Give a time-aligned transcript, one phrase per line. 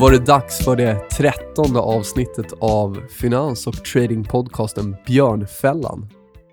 [0.00, 6.08] var det dags för det trettonde avsnittet av finans och tradingpodcasten Björnfällan.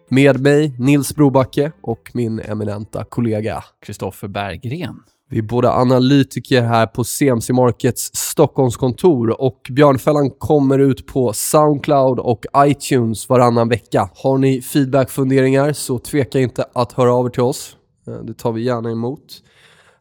[0.10, 4.96] Med mig Nils Brobacke och min eminenta kollega Kristoffer Berggren.
[5.30, 12.20] Vi är båda analytiker här på CMC Markets Stockholmskontor och Björnfällan kommer ut på Soundcloud
[12.20, 14.10] och iTunes varannan vecka.
[14.16, 17.78] Har ni feedback, funderingar så tveka inte att höra av er till oss.
[18.08, 19.42] Eh, det tar vi gärna emot.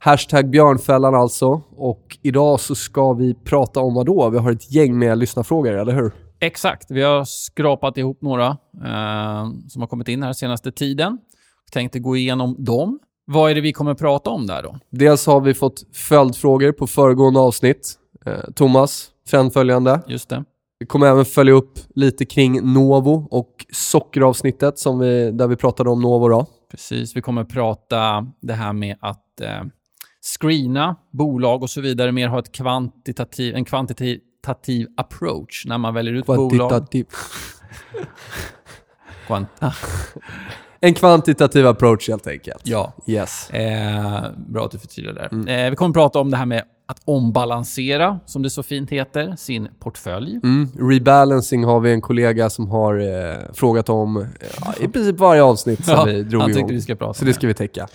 [0.05, 1.63] Hashtag Björnfällan alltså.
[1.77, 4.31] Och idag så ska vi prata om vad då?
[4.31, 6.13] Vi har ett gäng med lyssnarfrågor, eller hur?
[6.41, 6.91] Exakt.
[6.91, 8.47] Vi har skrapat ihop några
[8.85, 11.19] eh, som har kommit in här senaste tiden.
[11.73, 12.99] Tänkte gå igenom dem.
[13.25, 14.79] Vad är det vi kommer prata om där då?
[14.91, 17.95] Dels har vi fått följdfrågor på föregående avsnitt.
[18.27, 20.01] Eh, Thomas, trendföljande.
[20.07, 20.45] Just det.
[20.79, 25.91] Vi kommer även följa upp lite kring Novo och sockeravsnittet som vi, där vi pratade
[25.91, 26.29] om Novo.
[26.29, 26.47] Då.
[26.71, 27.17] Precis.
[27.17, 29.63] Vi kommer prata det här med att eh,
[30.25, 36.15] screena bolag och så vidare, mer ha ett kvantitativ, en kvantitativ approach när man väljer
[36.15, 37.07] ut Kvantitativ.
[37.93, 38.07] bolag.
[39.27, 39.75] Kvanta.
[40.81, 42.61] En kvantitativ approach helt enkelt.
[42.65, 42.93] Ja.
[43.07, 43.51] Yes.
[43.51, 45.29] Eh, bra att du förtydligar där.
[45.33, 45.49] Mm.
[45.49, 48.91] Eh, vi kommer att prata om det här med att ombalansera, som det så fint
[48.91, 50.41] heter, sin portfölj.
[50.43, 50.69] Mm.
[50.91, 54.25] Rebalancing har vi en kollega som har eh, frågat om eh,
[54.85, 56.69] i princip varje avsnitt som Ja, vi drog han igång.
[56.69, 57.35] vi ska prata Så det.
[57.35, 57.89] ska vi täcka.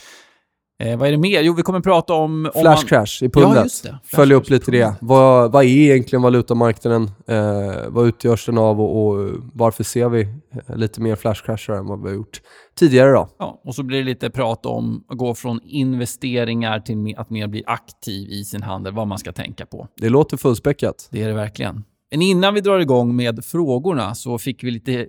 [0.80, 1.41] Eh, vad är det mer?
[1.41, 2.45] Jo, vi kommer prata om...
[2.45, 3.81] om Flash man- crash i pundet.
[3.85, 4.95] Ja, Följa upp lite det.
[5.02, 7.11] Vad, vad är egentligen valutamarknaden?
[7.27, 11.73] Eh, vad utgörs den av och, och varför ser vi eh, lite mer flash crashar
[11.73, 12.41] än vad vi har gjort
[12.75, 13.30] tidigare då?
[13.39, 17.47] Ja, och så blir det lite prat om att gå från investeringar till att mer
[17.47, 19.88] bli aktiv i sin handel, vad man ska tänka på.
[19.97, 21.08] Det låter fullspäckat.
[21.11, 21.83] Det är det verkligen.
[22.11, 25.08] Men innan vi drar igång med frågorna så fick vi lite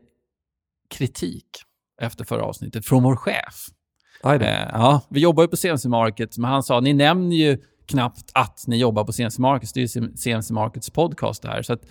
[0.94, 1.46] kritik
[2.02, 3.66] efter förra avsnittet från vår chef.
[4.24, 8.30] Eh, ja, vi jobbar ju på CMC Markets, men han sa ni nämner ju knappt
[8.34, 9.72] att ni jobbar på CMC Markets.
[9.72, 11.62] Det är ju CMC Markets podcast det här.
[11.62, 11.82] Så att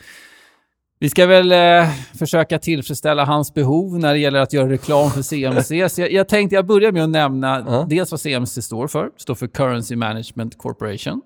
[1.00, 5.22] vi ska väl eh, försöka tillfredsställa hans behov när det gäller att göra reklam för
[5.22, 5.90] CMC.
[5.96, 7.86] Så jag, jag tänkte jag börjar med att nämna Ja.
[7.90, 9.04] dels vad CMC står för.
[9.04, 11.22] Det står för Currency Management Corporation.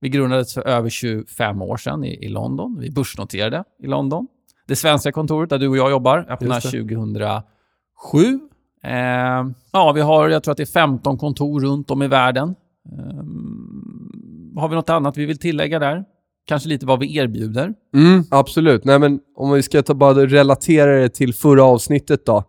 [0.00, 2.76] Vi grundades för över 25 år sedan i, i London.
[2.80, 4.26] Vi börsnoterade i London.
[4.66, 6.78] Det svenska kontoret där du och jag jobbar öppnade Just det.
[6.78, 8.40] 2007.
[8.84, 12.54] Eh, ja, vi har, jag tror att det är 15 kontor runt om i världen.
[12.92, 16.04] Eh, har vi något annat vi vill tillägga där?
[16.46, 17.74] Kanske lite vad vi erbjuder.
[17.94, 18.84] Mm, absolut.
[18.84, 22.44] Nej, men om vi ska ta bara relatera det till förra avsnittet då.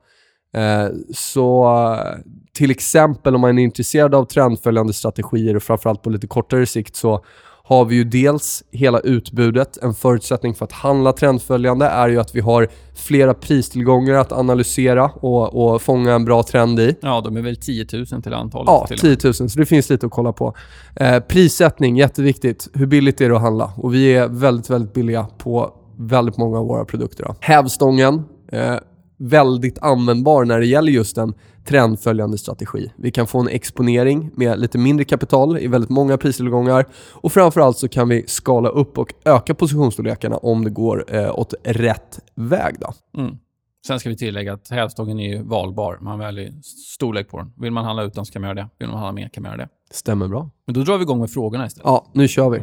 [0.54, 2.20] Eh, så eh,
[2.54, 6.96] till exempel om man är intresserad av trendföljande strategier och framförallt på lite kortare sikt
[6.96, 7.26] så
[7.68, 9.78] har vi ju dels hela utbudet.
[9.78, 15.06] En förutsättning för att handla trendföljande är ju att vi har flera pristillgångar att analysera
[15.06, 16.96] och, och fånga en bra trend i.
[17.02, 18.68] Ja, de är väl 10 000 till antalet.
[18.68, 19.20] Ja, till och med.
[19.20, 19.50] 10 000.
[19.50, 20.56] Så det finns lite att kolla på.
[20.96, 22.68] Eh, prissättning, jätteviktigt.
[22.74, 23.74] Hur billigt är det att handla?
[23.78, 27.24] Och vi är väldigt, väldigt billiga på väldigt många av våra produkter.
[27.24, 27.36] Då.
[27.40, 28.76] Hävstången, eh,
[29.18, 31.34] väldigt användbar när det gäller just en
[31.66, 32.92] trendföljande strategi.
[32.96, 37.78] Vi kan få en exponering med lite mindre kapital i väldigt många pristillgångar och framförallt
[37.78, 42.76] så kan vi skala upp och öka positionsstorlekarna om det går eh, åt rätt väg.
[42.80, 43.22] Då.
[43.22, 43.38] Mm.
[43.88, 45.98] Sen ska vi tillägga att hävstången är ju valbar.
[46.02, 46.52] Man väljer
[46.96, 47.54] storlek på den.
[47.58, 48.70] Vill man handla utan så kan man göra det.
[48.80, 49.70] Vill man handla mer kan man göra det.
[49.92, 50.50] Stämmer bra.
[50.68, 51.86] Men då drar vi igång med frågorna istället.
[51.86, 52.62] Ja, nu kör vi.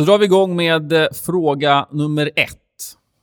[0.00, 2.58] Då drar vi igång med eh, fråga nummer ett.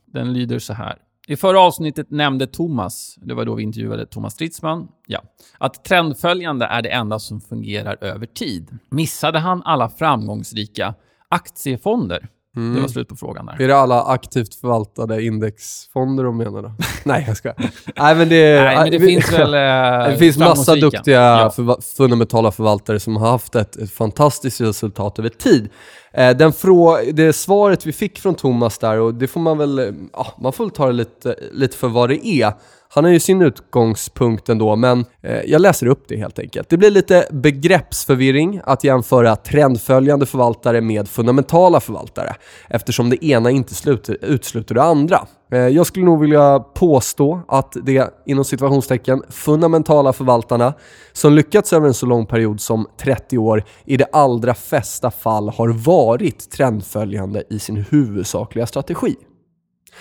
[0.06, 0.98] Den lyder så här.
[1.28, 5.22] I förra avsnittet nämnde Thomas, det var då vi intervjuade Thomas Stridsman, ja,
[5.58, 8.78] att trendföljande är det enda som fungerar över tid.
[8.90, 10.94] Missade han alla framgångsrika
[11.28, 12.28] aktiefonder?
[12.74, 13.62] Det var slut på frågan där.
[13.62, 16.72] Är det alla aktivt förvaltade indexfonder de menar då?
[17.04, 17.56] Nej, jag skojar.
[17.96, 19.54] Nej, men det, Nej, men det vi- finns väl
[20.04, 21.52] eh, Det finns massa duktiga Ja.
[21.56, 25.68] förva- fundamentala förvaltare som har haft ett, ett fantastiskt resultat över tid.
[26.12, 29.78] Eh, den frå- det svaret vi fick från Thomas där, och det får man väl,
[29.78, 32.52] eh, ja, man får väl ta det lite, lite för vad det är.
[32.90, 36.68] Han har ju sin utgångspunkt ändå, men eh, jag läser upp det helt enkelt.
[36.68, 42.34] Det blir lite begreppsförvirring att jämföra trendföljande förvaltare med fundamentala förvaltare,
[42.68, 45.26] eftersom det ena inte sluter, utesluter det andra.
[45.52, 50.74] Eh, Jag skulle nog vilja påstå att det inom situationstecken fundamentala förvaltarna
[51.12, 55.48] som lyckats över en så lång period som 30 år i de allra flesta fall
[55.48, 59.16] har varit trendföljande i sin huvudsakliga strategi.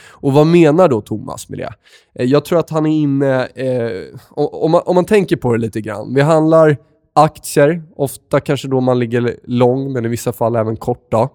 [0.10, 1.74] Och vad menar då Thomas med det?
[2.16, 5.60] Eh, jag tror att han är inne, eh, om, man, om man tänker på det
[5.60, 6.78] lite grann, vi handlar
[7.16, 11.30] aktier, ofta kanske då man ligger lång, men i vissa fall även kort då.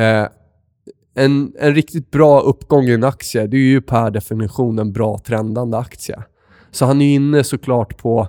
[0.00, 0.26] Eh,
[1.14, 5.18] en, en riktigt bra uppgång i en aktie, det är ju per definition en bra
[5.18, 6.22] trendande aktie.
[6.70, 8.28] Så han är ju inne såklart på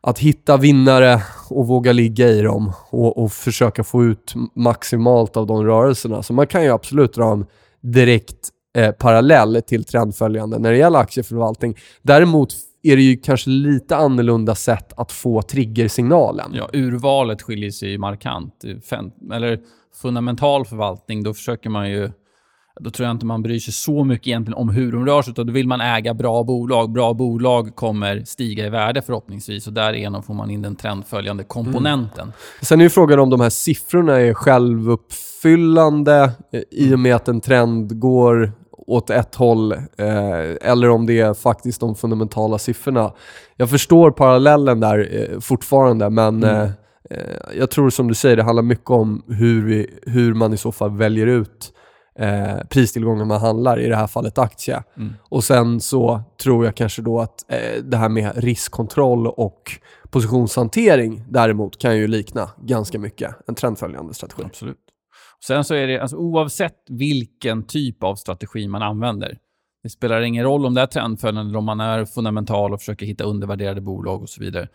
[0.00, 5.46] att hitta vinnare och våga ligga i dem och, och försöka få ut maximalt av
[5.46, 6.22] de rörelserna.
[6.22, 7.46] Så man kan ju absolut dra en
[7.80, 11.76] direkt eh, parallell till trendföljande när det gäller aktieförvaltning.
[12.02, 16.50] Däremot är det ju kanske lite annorlunda sätt att få triggersignalen.
[16.54, 18.64] Ja, urvalet skiljer sig markant.
[19.32, 19.60] Eller
[20.02, 22.10] fundamental förvaltning, då försöker man ju
[22.80, 25.30] då tror jag inte man bryr sig så mycket egentligen om hur de rör sig,
[25.30, 26.92] utan då vill man äga bra bolag.
[26.92, 32.22] Bra bolag kommer stiga i värde förhoppningsvis och därigenom får man in den trendföljande komponenten.
[32.22, 32.32] Mm.
[32.62, 37.28] Sen är ju frågan om de här siffrorna är självuppfyllande eh, i och med att
[37.28, 38.52] en trend går
[38.92, 43.12] åt ett håll eh, eller om det är faktiskt de fundamentala siffrorna.
[43.56, 46.56] Jag förstår parallellen där eh, fortfarande, men mm.
[46.56, 46.70] eh,
[47.10, 50.56] eh jag tror som du säger, det handlar mycket om hur, vi, hur man i
[50.56, 51.72] så fall väljer ut
[52.18, 54.82] eh, pristillgångar man handlar, i det här fallet aktie.
[54.96, 55.12] Mm.
[55.28, 59.80] Och sen så tror jag kanske då att eh, det här med riskkontroll och
[60.10, 64.42] positionshantering däremot kan ju likna ganska mycket en trendföljande strategi.
[64.46, 64.91] Absolut.
[65.46, 69.38] Sen så är det, alltså, oavsett vilken typ av strategi man använder,
[69.82, 73.06] det spelar ingen roll om det är trendföljande eller om man är fundamental och försöker
[73.06, 74.68] hitta undervärderade bolag och så vidare,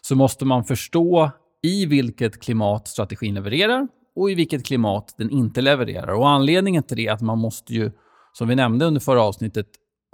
[0.00, 1.30] så måste man förstå
[1.62, 6.12] i vilket klimat strategin levererar och i vilket klimat den inte levererar.
[6.12, 7.92] Och Anledningen till det är att man måste ju,
[8.32, 9.66] som vi nämnde under förra avsnittet,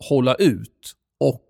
[0.08, 1.46] hålla ut och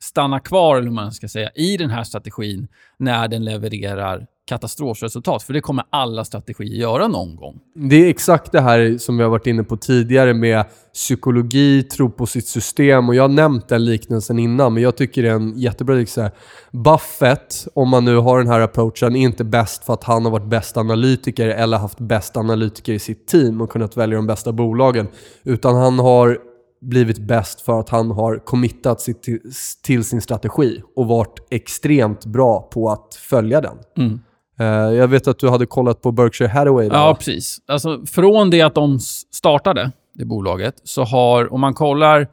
[0.00, 5.42] stanna kvar, eller man ska säga, i den här strategin när den levererar katastrofresultat.
[5.42, 7.60] För det kommer alla strategier göra någon gång.
[7.74, 10.64] Det är exakt det här som vi har varit inne på tidigare med
[10.94, 13.08] psykologi, tro på sitt system.
[13.08, 16.30] Och Jag har nämnt den liknelsen innan, men jag tycker det är en jättebra liknelse.
[16.70, 20.32] Buffett, om man nu har den här approachen, är inte bäst för att han har
[20.32, 24.52] varit bäst analytiker eller haft bäst analytiker i sitt team och kunnat välja de bästa
[24.52, 25.08] bolagen.
[25.44, 26.38] Utan han har
[26.80, 29.40] blivit bäst för att han har committat till,
[29.82, 33.76] till, sin strategi och varit extremt bra på att följa den.
[33.96, 34.20] Mm.
[34.60, 36.88] Uh, jag vet att du hade kollat på Berkshire Hathaway.
[36.88, 36.94] Då.
[36.94, 37.58] Ja, precis.
[37.66, 38.98] Alltså, från det att de
[39.34, 42.26] startade, det bolaget, så har, om man kollar, eh,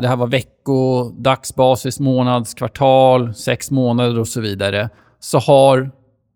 [0.00, 4.88] det här var vecko, dagsbasis, månads, kvartal, sex månader och så vidare,
[5.20, 5.90] så har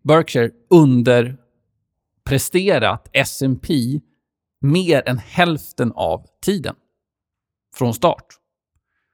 [0.04, 3.74] Berkshire underpresterat S&P
[4.60, 6.74] mer än hälften av tiden
[7.74, 8.39] från start.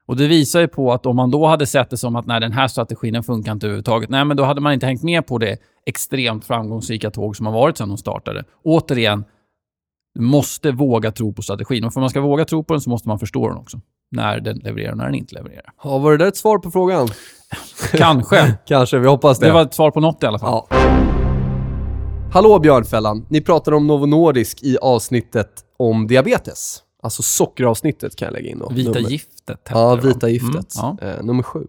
[0.07, 2.39] Och Det visar ju på att om man då hade sett det som att nej,
[2.39, 5.37] den här strategin funkar inte överhuvudtaget, nej, men då hade man inte hängt med på
[5.37, 8.43] det extremt framgångsrika tåg som har varit sedan de startade.
[8.63, 9.25] Återigen,
[10.15, 11.83] du måste våga tro på strategin.
[11.83, 13.81] Och för att man ska våga tro på den så måste man förstå den också.
[14.11, 15.71] När den levererar och när den inte levererar.
[15.83, 17.07] Ja, var det där ett svar på frågan?
[17.91, 18.57] Kanske.
[18.65, 19.45] Kanske, vi hoppas det.
[19.45, 20.63] Det var ett svar på något i alla fall.
[20.69, 20.77] Ja.
[22.33, 23.25] Hallå Björnfällan!
[23.29, 26.83] Ni pratade om Novo Nordisk i avsnittet om diabetes.
[27.03, 28.69] Alltså sockeravsnittet kan jag lägga in då.
[28.69, 29.09] Vita nummer.
[29.09, 30.75] giftet Ja, Vita giftet.
[30.75, 31.07] Mm, ja.
[31.07, 31.67] eh, nummer sju.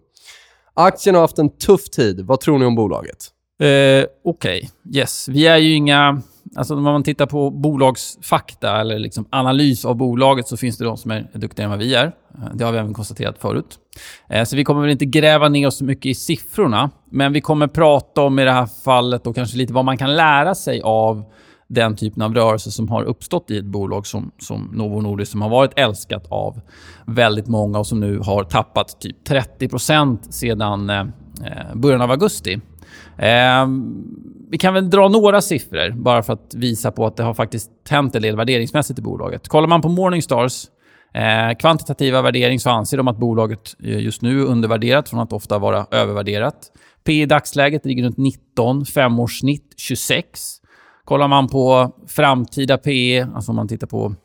[0.73, 2.21] Aktien har haft en tuff tid.
[2.25, 3.17] Vad tror ni om bolaget?
[3.59, 4.61] Eh, Okej, okay.
[4.99, 5.27] yes.
[5.27, 6.21] Vi är ju inga...
[6.55, 10.97] Alltså om man tittar på bolagsfakta eller liksom analys av bolaget så finns det de
[10.97, 12.05] som är duktigare än vad vi är.
[12.05, 12.11] Eh,
[12.53, 13.79] det har vi även konstaterat förut.
[14.29, 16.89] Eh, så vi kommer väl inte gräva ner oss så mycket i siffrorna.
[17.11, 20.15] Men vi kommer prata om i det här fallet och kanske lite vad man kan
[20.15, 21.23] lära sig av
[21.69, 25.41] den typen av rörelse som har uppstått i ett bolag som, som Novo Nordisk som
[25.41, 26.61] har varit älskat av
[27.05, 32.53] väldigt många och som nu har tappat typ 30% sedan eh, eh, början av augusti.
[33.17, 33.67] Eh,
[34.49, 37.71] vi kan väl dra några siffror bara för att visa på att det har faktiskt
[37.89, 39.47] hänt en del värderingsmässigt i bolaget.
[39.47, 40.65] Kollar man på Morningstars
[41.13, 45.33] eh, kvantitativa värdering så anser de att bolaget eh, just nu är undervärderat från att
[45.33, 46.55] ofta vara övervärderat.
[47.03, 50.29] P i dagsläget ligger runt 19, femårssnitt 26.
[51.09, 54.15] Kollar man på framtida PE, alltså om man tittar på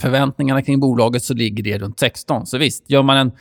[0.00, 2.46] förväntningarna kring bolaget, så ligger det runt 16.
[2.46, 3.32] Så visst, gör man en,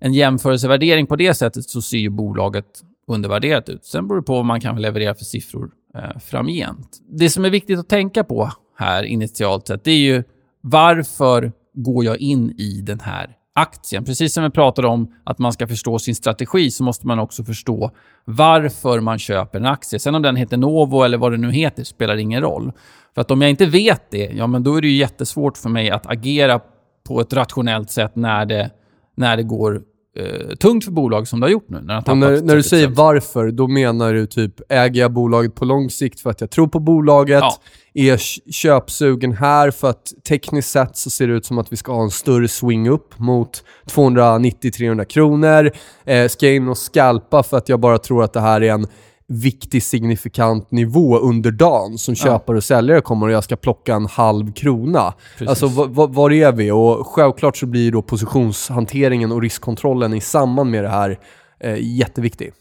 [0.00, 2.64] en jämförelsevärdering på det sättet så ser ju bolaget
[3.06, 3.84] undervärderat ut.
[3.84, 6.98] Sen beror det på vad man kan leverera för siffror eh, framgent.
[7.08, 10.24] Det som är viktigt att tänka på här initialt sett, det är ju
[10.60, 14.04] varför går jag in i den här aktien.
[14.04, 17.44] Precis som vi pratade om att man ska förstå sin strategi så måste man också
[17.44, 17.90] förstå
[18.24, 19.98] varför man köper en aktie.
[19.98, 22.72] Sen om den heter Novo eller vad det nu heter spelar ingen roll.
[23.14, 25.68] För att om jag inte vet det, ja men då är det ju jättesvårt för
[25.68, 26.60] mig att agera
[27.08, 28.70] på ett rationellt sätt när det,
[29.16, 29.82] när det går
[30.16, 31.80] eh, tungt för bolag som det har gjort nu.
[31.80, 32.94] När, det när, när du säger 30%.
[32.94, 36.66] varför, då menar du typ, äger jag bolaget på lång sikt för att jag tror
[36.66, 37.40] på bolaget?
[37.40, 37.56] Ja.
[37.94, 38.16] Är
[38.52, 42.02] köpsugen här för att tekniskt sett så ser det ut som att vi ska ha
[42.02, 45.70] en större swing upp mot 290-300 kronor?
[46.04, 48.72] Eh, ska jag in och skalpa för att jag bara tror att det här är
[48.72, 48.86] en
[49.32, 52.24] viktig signifikant nivå under dagen som Ja.
[52.24, 55.14] köpare och säljare kommer och jag ska plocka en halv krona.
[55.32, 55.48] Precis.
[55.48, 56.70] Alltså va- va- var är vi?
[56.70, 61.18] Och självklart så blir då positionshanteringen och riskkontrollen i samband med det här
[61.60, 62.52] eh, jätteviktig.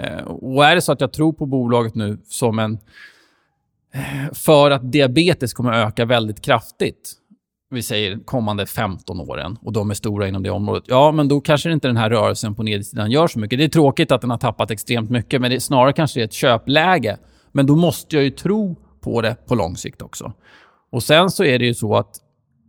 [0.00, 2.78] Eh, och är det så att jag tror på bolaget nu som en...
[3.94, 7.12] eh, För att diabetes kommer öka väldigt kraftigt,
[7.72, 11.40] vi säger kommande 15 åren, och de är stora inom det området, ja, men då
[11.40, 13.58] kanske inte den här rörelsen på nedsidan gör så mycket.
[13.58, 16.24] Det är tråkigt att den har tappat extremt mycket, men det är snarare kanske är
[16.24, 17.18] ett köpläge.
[17.52, 20.32] Men då måste jag ju tro på det på lång sikt också.
[20.92, 22.10] Och sen så är det ju så att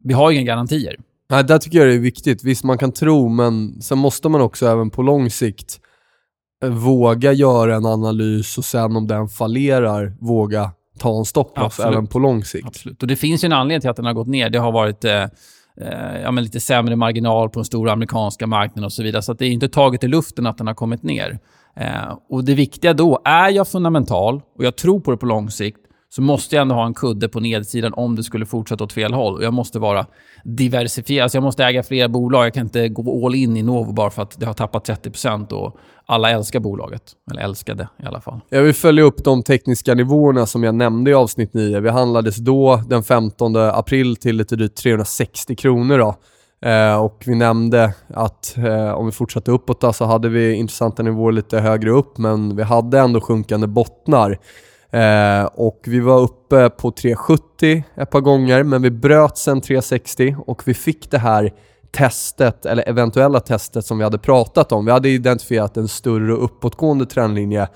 [0.04, 0.96] vi har inga garantier.
[1.30, 2.44] Nej, där tycker jag det är viktigt.
[2.44, 5.80] Visst, man kan tro, men sen måste man också även på lång sikt
[6.64, 10.72] eh, våga göra en analys och sen om den fallerar, våga
[11.04, 12.68] ta en stopploss även på lång sikt.
[12.68, 13.02] Absolut.
[13.02, 14.50] Och det finns ju en anledning till att den har gått ner.
[14.50, 15.24] Det har varit eh,
[15.82, 19.22] eh, ja, men lite sämre marginal på den stora amerikanska marknaden och så vidare.
[19.22, 21.40] Så det är inte taget i luften att den har kommit ner.
[21.76, 25.50] Eh, och det viktiga då, är jag fundamental och jag tror på det på lång
[25.50, 25.80] sikt,
[26.16, 29.14] så måste jag ändå ha en kudde på nedsidan om det skulle fortsätta åt fel
[29.14, 29.36] håll.
[29.36, 30.06] Och jag måste vara
[30.44, 31.24] diversifierad.
[31.24, 32.46] Alltså jag måste äga flera bolag.
[32.46, 35.52] Jag kan inte gå all in i Novo bara för att det har tappat 30%
[35.54, 37.02] och alla älskar bolaget.
[37.32, 38.40] Eller älskade i alla fall.
[38.50, 41.80] Jag vill följa upp de tekniska nivåerna som jag nämnde i avsnitt 9.
[41.80, 45.98] Vi handlades då den 15 april till lite drygt 360 kronor.
[45.98, 46.16] Då.
[46.70, 51.04] Eh, och vi nämnde att eh, om vi fortsatte uppåt då, så hade vi intressanta
[51.04, 54.40] nivåer lite högre upp, men vi hade ändå sjunkande bottnar.
[54.94, 60.36] Eh, och vi var uppe på 370 ett par gånger, men vi bröt sen 360
[60.48, 61.54] och vi fick det här
[61.92, 64.86] testet, eller eventuella testet som vi hade pratat om.
[64.86, 67.68] Vi hade identifierat en större uppåtgående trendlinje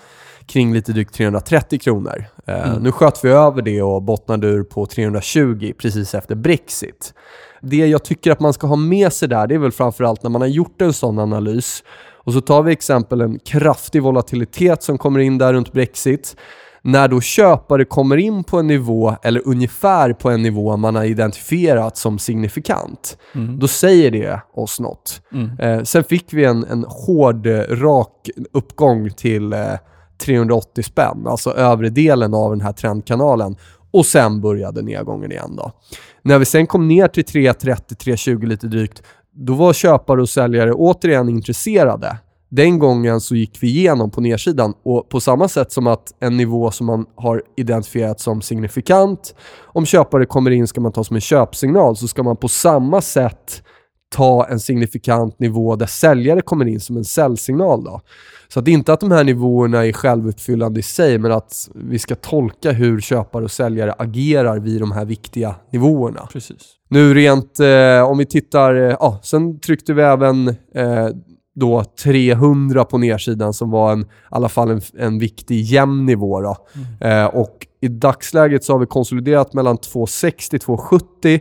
[0.45, 2.25] kring lite drygt 330 kronor.
[2.47, 2.83] Eh, Mm.
[2.83, 7.13] Nu sköt vi över det och bottnade ur på 320 precis efter Brexit.
[7.62, 10.29] Det jag tycker att man ska ha med sig där, det är väl framförallt när
[10.29, 11.83] man har gjort en sån analys
[12.13, 16.36] och så tar vi exempel en kraftig volatilitet som kommer in där runt Brexit.
[16.81, 21.03] När då köpare kommer in på en nivå, eller ungefär på en nivå man har
[21.03, 23.60] identifierat som signifikant, Mm.
[23.60, 25.22] då säger det oss något.
[25.34, 25.60] Mm.
[25.60, 29.60] Eh, sen fick vi en, en hård, eh, rak uppgång till eh,
[30.25, 33.55] 380 spänn, alltså övre delen av den här trendkanalen.
[33.91, 35.72] Och sen började nedgången igen då.
[36.22, 39.03] När vi sen kom ner till 330-320 lite drygt,
[39.34, 42.17] då var köpare och säljare återigen intresserade.
[42.50, 46.38] Den gången så gick vi igenom på nedsidan och på samma sätt som att en
[46.38, 51.16] nivå som man har identifierat som signifikant, om köpare kommer in ska man ta som
[51.16, 53.63] en köpsignal, så ska man på samma sätt
[54.10, 57.84] ta en signifikant nivå där säljare kommer in som en säljsignal.
[57.84, 58.01] Då.
[58.48, 62.16] Så att inte att de här nivåerna är självuppfyllande i sig, men att vi ska
[62.16, 66.27] tolka hur köpare och säljare agerar vid de här viktiga nivåerna.
[66.32, 66.58] Precis.
[66.89, 71.10] Nu rent, eh, om vi tittar, eh, ja, sen tryckte vi även eh,
[71.59, 76.41] då 300 på nedsidan som var en, i alla fall en, en viktig jämn nivå.
[76.41, 76.57] Då.
[77.07, 81.39] Eh, och i dagsläget så har vi konsoliderat mellan 260 270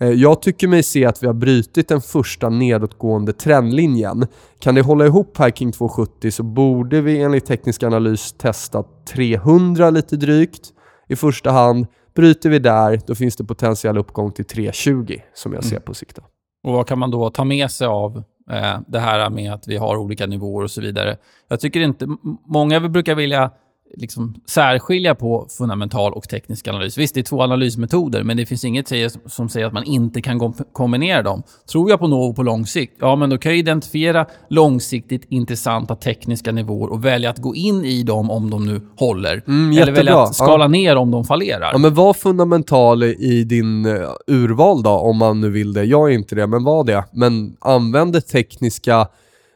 [0.00, 4.26] Eh, Jag tycker mig se att vi har brutit den första nedåtgående trendlinjen.
[4.58, 9.90] Kan det hålla ihop här kring 270 så borde vi enligt teknisk analys testa 300
[9.90, 10.68] lite drygt
[11.08, 11.86] i första hand.
[12.14, 16.18] Bryter vi där, då finns det potentiell uppgång till 320 som jag ser på sikt.
[16.66, 19.76] Och vad kan man då ta med sig av Eh, det här med att vi
[19.76, 21.16] har olika nivåer och så vidare?
[21.48, 22.06] Jag tycker inte...
[22.46, 23.50] Många brukar vilja
[23.96, 26.98] liksom särskilja på fundamental och teknisk analys.
[26.98, 28.92] Visst, det är två analysmetoder, men det finns inget
[29.26, 31.42] som säger att man inte kan kom- kombinera dem.
[31.72, 32.96] Tror jag på Novo på lång sikt?
[33.00, 37.84] Ja, men då kan jag identifiera långsiktigt intressanta tekniska nivåer och välja att gå in
[37.84, 39.42] i dem om de nu håller.
[39.46, 41.70] Mm, Eller välja att skala ner om de fallerar.
[41.72, 43.92] Ja, men var fundamental i din eh,
[44.26, 45.84] urval då, om man nu vill det.
[45.84, 47.04] Jag är inte det, men var det.
[47.12, 49.08] Men använd det tekniska,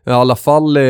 [0.07, 0.83] i alla fall eh,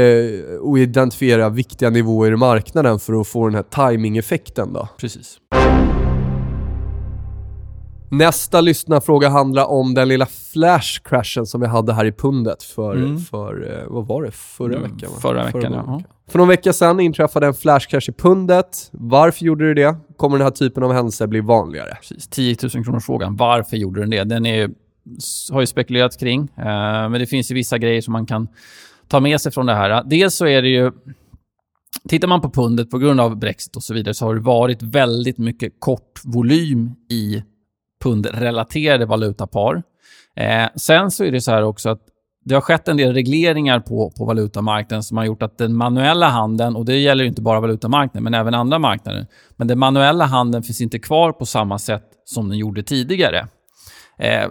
[0.60, 4.88] och identifiera viktiga nivåer i marknaden för att få den här timing-effekten då.
[5.00, 5.38] Precis.
[8.10, 13.18] Nästa lyssnarfråga handlar om den lilla flash-crashen som vi hade här i pundet för, Mm.
[13.18, 15.10] för eh, vad var det, förra Mm, veckan?
[15.14, 15.20] va?
[15.20, 15.96] förra veckan, Föregående ja.
[15.96, 16.08] vecka.
[16.28, 18.88] För någon vecka sedan inträffade en flash-crash i pundet.
[18.92, 19.96] Varför gjorde det det?
[20.16, 21.96] Kommer den här typen av händelser bli vanligare?
[22.00, 22.28] Precis.
[22.28, 23.36] 10 000 kronors frågan.
[23.36, 24.24] Varför gjorde den det?
[24.24, 24.70] Den är,
[25.52, 26.40] har ju spekulerats kring.
[26.58, 26.64] Eh,
[27.08, 28.48] men det finns ju vissa grejer som man kan
[29.12, 30.02] ta med sig från det här.
[30.04, 30.92] Dels så är det ju...
[32.08, 34.82] Tittar man på pundet på grund av Brexit och så vidare så har det varit
[34.82, 37.42] väldigt mycket kort volym i
[38.02, 39.82] pundrelaterade valutapar.
[40.36, 42.00] Eh, sen så är det så här också att
[42.44, 46.28] det har skett en del regleringar på, på valutamarknaden som har gjort att den manuella
[46.28, 49.26] handeln, och det gäller inte bara valutamarknaden, men även andra marknader,
[49.56, 53.48] men den manuella handeln finns inte kvar på samma sätt som den gjorde tidigare.
[54.18, 54.50] Eh,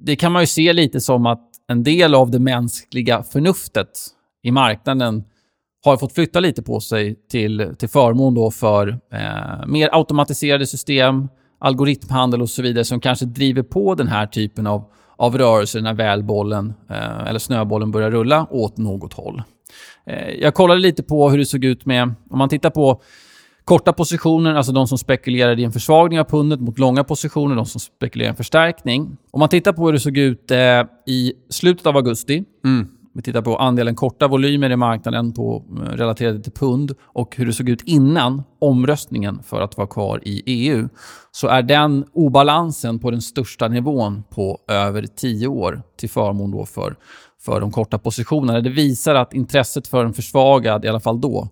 [0.00, 3.88] det kan man ju se lite som att en del av det mänskliga förnuftet
[4.42, 5.24] i marknaden
[5.84, 11.28] har fått flytta lite på sig till, till förmån då för eh, mer automatiserade system,
[11.58, 14.84] algoritmhandel och så vidare som kanske driver på den här typen av,
[15.16, 19.42] av rörelser när väl bollen, eh, eller snöbollen börjar rulla åt något håll.
[20.06, 23.02] Eh, jag kollade lite på hur det såg ut med, om man tittar på
[23.68, 27.66] korta positioner, alltså de som spekulerade i en försvagning av pundet mot långa positioner, de
[27.66, 29.16] som spekulerar i en förstärkning.
[29.30, 30.58] Om man tittar på hur det såg ut eh,
[31.06, 32.88] i slutet av augusti, Mm.
[33.14, 37.46] vi tittar på andelen korta volymer i marknaden på, eh, relaterade till pund och hur
[37.46, 40.88] det såg ut innan omröstningen för att vara kvar i EU,
[41.30, 46.66] så är den obalansen på den största nivån på över 10 år till förmån då
[46.66, 46.96] för,
[47.40, 48.60] för de korta positionerna.
[48.60, 51.48] Det visar att intresset för en försvagad, i alla fall då,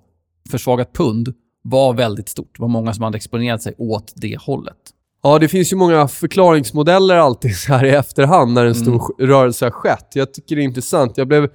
[0.50, 1.34] försvagat pund
[1.68, 2.50] var väldigt stort.
[2.56, 4.76] Det var många som hade exponerat sig åt det hållet.
[5.22, 9.64] Ja, det finns ju många förklaringsmodeller alltid så här i efterhand när en stor rörelse
[9.66, 10.08] har skett.
[10.14, 11.18] Jag tycker det är intressant.
[11.18, 11.48] Jag blev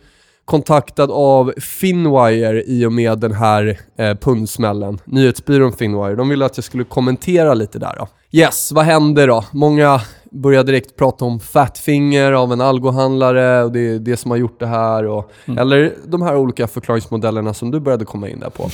[0.45, 4.99] kontaktad av Finwire i och med den här eh, pundsmällen.
[5.05, 6.15] Nyhetsbyrån Finwire.
[6.15, 8.07] De ville att jag skulle kommentera lite där då.
[8.31, 9.45] Yes, vad händer då?
[9.51, 10.01] Många
[10.31, 14.59] börjar direkt prata om fatfinger av en algohandlare och det är det som har gjort
[14.59, 15.05] det här.
[15.05, 18.69] Och, Eller de här olika förklaringsmodellerna som du började komma in där på.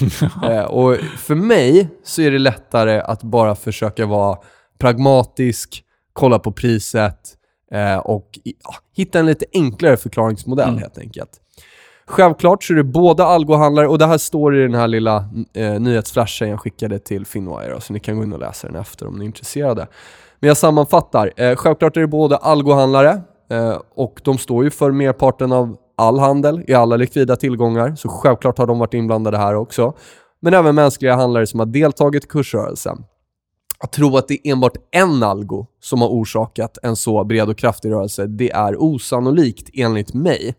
[0.52, 4.38] eh, och för mig så är det lättare att bara försöka vara
[4.80, 5.84] pragmatisk,
[6.14, 7.20] kolla på priset
[7.72, 10.80] eh, och ja, hitta en lite enklare förklaringsmodell Mm.
[10.82, 11.30] helt enkelt.
[12.10, 15.80] Självklart så är det båda algohandlare och det här står i den här lilla eh,
[15.80, 19.16] nyhetsflashen jag skickade till Finwire, så ni kan gå in och läsa den efter om
[19.16, 19.88] ni är intresserade.
[20.40, 21.34] Men jag sammanfattar.
[21.36, 26.20] Eh, självklart är det både algohandlare eh, och de står ju för merparten av all
[26.20, 29.94] handel i alla likvida tillgångar, så självklart har de varit inblandade här också.
[30.40, 33.04] Men även mänskliga handlare som har deltagit i kursrörelsen.
[33.80, 37.58] Att tro att det är enbart en algo som har orsakat en så bred och
[37.58, 40.56] kraftig rörelse, det är osannolikt enligt mig.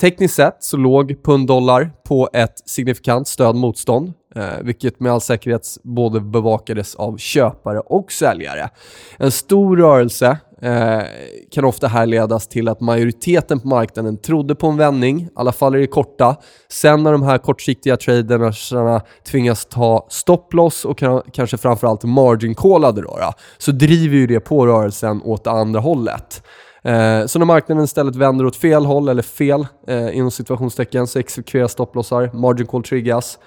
[0.00, 6.20] Tekniskt sett så låg pund-dollar på ett signifikant stödmotstånd, eh, vilket med all säkerhet både
[6.20, 8.70] bevakades av köpare och säljare.
[9.18, 11.02] En stor rörelse eh,
[11.50, 15.76] kan ofta härledas till att majoriteten på marknaden trodde på en vändning, i alla fall
[15.76, 16.36] i det korta.
[16.68, 23.16] Sen när de här kortsiktiga traderna tvingas ta stopploss och kan, kanske framförallt margin-callade då,
[23.16, 26.42] då, så driver ju det på rörelsen åt det andra hållet.
[26.84, 31.18] Eh, så när marknaden istället vänder åt fel håll, eller fel eh, inom situationstecken, så
[31.18, 33.38] exekveras stopplossar, margin call triggas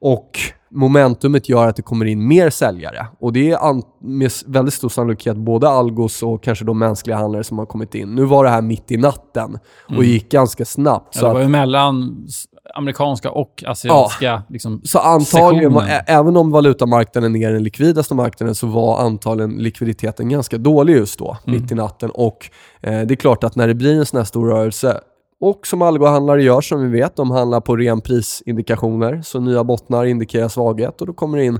[0.00, 0.38] och
[0.72, 3.06] momentumet gör att det kommer in mer säljare.
[3.20, 7.58] Och det är med väldigt stor sannolikhet både algos och kanske de mänskliga handlare som
[7.58, 8.14] har kommit in.
[8.14, 9.58] Nu var det här mitt i natten
[9.96, 11.16] och gick ganska snabbt.
[11.20, 12.26] Ja, det var ju mellan
[12.74, 18.66] amerikanska och asiatiska liksom, så antagligen, var, även om valutamarknaden är den likvidaste marknaden, så
[18.66, 21.60] var antagligen likviditeten ganska dålig just då, Mm.
[21.60, 22.10] mitt i natten.
[22.10, 25.00] Och eh, det är klart att när det blir en sån här stor rörelse,
[25.40, 30.04] och som algohandlare gör som vi vet, de handlar på ren prisindikationer, så nya bottnar
[30.04, 31.58] indikerar svaghet och då kommer det in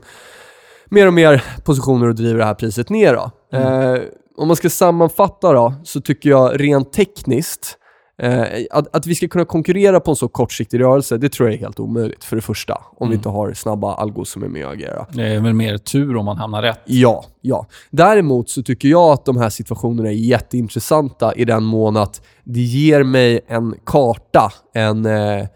[0.91, 3.19] mer och mer positioner och driver det här priset ner.
[3.53, 3.95] Mm.
[3.95, 4.01] Eh,
[4.37, 7.79] om man ska sammanfatta då, så tycker jag rent tekniskt
[8.23, 11.55] Eh, att, att vi ska kunna konkurrera på en så kortsiktig rörelse, det tror jag
[11.55, 12.75] är helt omöjligt för det första.
[12.75, 13.15] Om vi Mm.
[13.17, 15.07] inte har snabba algos som är med och agerar.
[15.13, 16.81] Det är väl mer tur om man hamnar rätt.
[16.85, 17.67] Ja, ja.
[17.91, 22.61] Däremot så tycker jag att de här situationerna är jätteintressanta i den mån att det
[22.61, 25.47] ger mig en karta, en, eh, eh,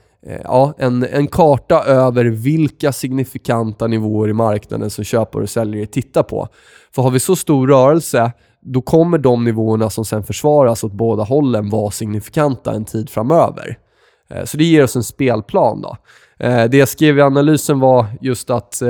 [0.44, 6.22] ja, en, en karta över vilka signifikanta nivåer i marknaden som köpare och säljare tittar
[6.22, 6.48] på.
[6.94, 8.32] För har vi så stor rörelse,
[8.64, 13.78] då kommer de nivåerna som sen försvaras åt båda hållen vara signifikanta en tid framöver.
[14.30, 15.96] Eh, så det ger oss en spelplan då.
[16.38, 18.88] Eh, det jag skrev i analysen var just att eh,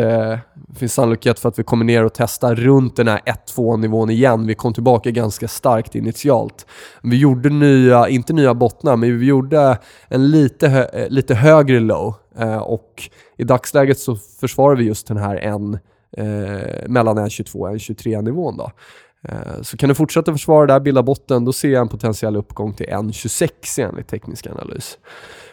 [0.68, 3.20] det finns sannolikhet för att vi kommer ner och testar runt den här
[3.56, 4.46] 1-2 nivån igen.
[4.46, 6.66] Vi kom tillbaka ganska starkt initialt.
[7.02, 12.14] Vi gjorde nya, inte nya bottnar, men vi gjorde en lite, hö, lite högre low.
[12.60, 15.78] Och i dagsläget så försvarar vi just den här en,
[16.16, 18.70] eh, mellan 1,22 och 1,23 nivån då.
[19.28, 22.74] Eh, Så kan du fortsätta försvara där, bilda botten, då ser jag en potentiell uppgång
[22.74, 24.98] till 1,26 enligt teknisk analys.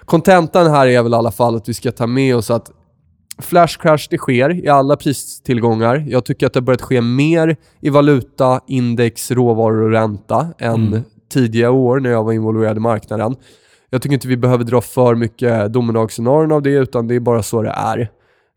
[0.06, 2.72] Kontentan här är väl i alla fall att vi ska ta med oss att
[3.40, 6.06] flash crash det sker i alla pristillgångar.
[6.08, 10.88] Jag tycker att det har börjat ske mer i valuta, index, råvaror och ränta än
[10.88, 11.02] Mm.
[11.34, 13.36] tidiga år när jag var involverad i marknaden.
[13.90, 17.44] Jag tycker inte vi behöver dra för mycket domedagsscenarion av det, utan det är bara
[17.44, 18.12] så det är.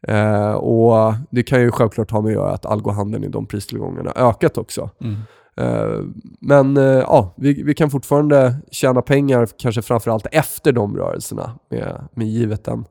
[0.08, 4.12] Eh, och Det kan ju självklart ha med att göra att algohandeln i de pristillgångarna
[4.16, 4.90] ökat också.
[5.00, 5.16] Mm.
[5.56, 6.04] Eh,
[6.40, 12.08] men eh, ja, vi, vi kan fortfarande tjäna pengar, kanske framförallt efter de rörelserna, med,
[12.14, 12.84] med givet den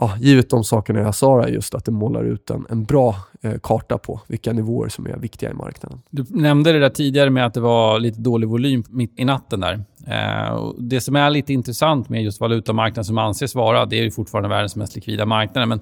[0.00, 3.16] ja, givet de sakerna jag sa, där, just att det målar ut en, en bra
[3.42, 6.02] eh, karta på vilka nivåer som är viktiga i marknaden.
[6.10, 9.60] Du nämnde det där tidigare med att det var lite dålig volym mitt i natten
[9.60, 9.84] där.
[10.06, 14.10] Eh, det som är lite intressant med just valutamarknaden som anses vara, det är ju
[14.10, 15.80] fortfarande världens mest likvida marknad, men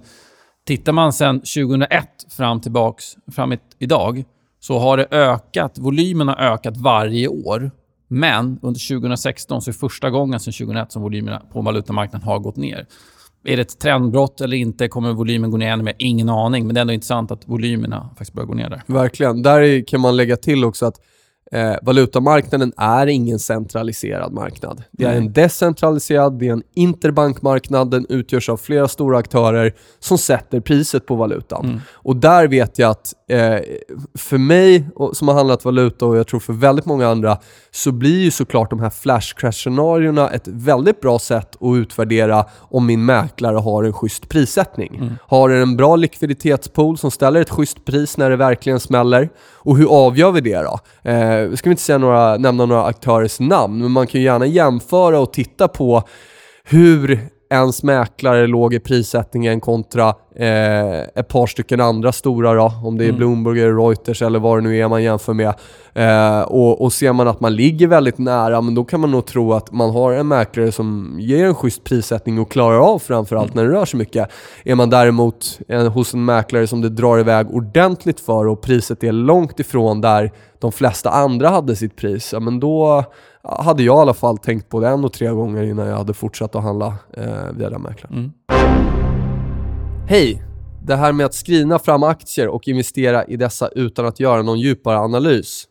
[0.67, 4.25] tittar man sedan 2001 fram tillbaks, fram idag,
[4.61, 7.71] så har det ökat, volymen har ökat varje år.
[8.09, 12.39] Men under 2016 så är det första gången sedan 2001 som volymerna på valutamarknaden har
[12.39, 12.87] gått ner.
[13.45, 14.89] Är det ett trendbrott eller inte?
[14.89, 15.95] Kommer volymen gå ner ännu mer?
[15.99, 18.83] Ingen aning, men det är ändå intressant att volymerna faktiskt börjar gå ner där.
[18.87, 19.43] Verkligen.
[19.43, 20.97] Där kan man lägga till också att
[21.53, 24.83] Eh, valutamarknaden är ingen centraliserad marknad.
[24.91, 30.19] Det är en decentraliserad, det är en interbankmarknad, den utgörs av flera stora aktörer som
[30.19, 31.65] sätter priset på valutan.
[31.65, 31.81] Mm.
[31.93, 33.59] Och där vet jag att eh,
[34.15, 37.38] för mig som har handlat valuta och jag tror för väldigt många andra
[37.71, 42.87] så blir ju såklart de här flash crash-scenarierna ett väldigt bra sätt att utvärdera om
[42.87, 44.97] min mäklare har en schysst prissättning.
[44.97, 45.15] Mm.
[45.27, 49.29] Har den en bra likviditetspool som ställer ett schysst pris när det verkligen smäller?
[49.65, 50.79] Och hur avgör vi det då?
[51.11, 54.27] Eh, Eh, ska vi inte säga några, nämna några aktörers namn, men man kan ju
[54.27, 56.03] gärna jämföra och titta på
[56.65, 62.99] hur ens mäklare låg i prissättningen kontra eh, ett par stycken andra stora då, om
[62.99, 63.19] det är mm.
[63.19, 65.55] Bloomberg eller Reuters eller vad det nu är man jämför med.
[65.95, 69.27] Eh, och, och ser man att man ligger väldigt nära, men då kan man nog
[69.27, 73.55] tro att man har en mäklare som ger en schysst prissättning och klarar av framförallt
[73.55, 73.65] mm.
[73.65, 74.29] när det rör sig mycket.
[74.65, 79.05] Är man däremot en, hos en mäklare som det drar iväg ordentligt för och priset
[79.05, 83.05] är långt ifrån där de flesta andra hade sitt pris, ja, men då
[83.45, 86.15] hade jag i alla fall tänkt på det en och tre gånger innan jag hade
[86.15, 88.17] fortsatt att handla eh, via den mäklaren.
[88.17, 88.33] Mm.
[90.09, 90.43] Hej!
[90.85, 94.61] Det här med att skrina fram aktier och investera i dessa utan att göra någon
[94.61, 95.65] djupare analys.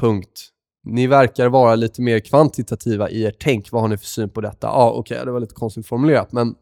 [0.00, 0.48] Punkt.
[0.84, 3.72] Ni verkar vara lite mer kvantitativa i er tänk.
[3.72, 4.66] Vad har ni för syn på detta?
[4.66, 6.54] Ja, okej, okay, det var lite konstigt formulerat, men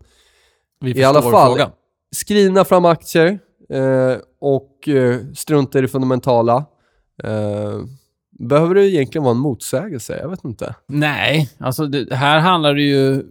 [0.85, 1.71] i alla fall, frågan.
[2.17, 3.39] skrina fram aktier
[3.71, 6.65] eh, och eh, strunta i det fundamentala.
[7.25, 7.81] Eh,
[8.39, 10.19] Behöver det egentligen vara en motsägelse?
[10.23, 10.75] Jag vet inte.
[10.87, 13.23] Nej, alltså det, här handlar det ju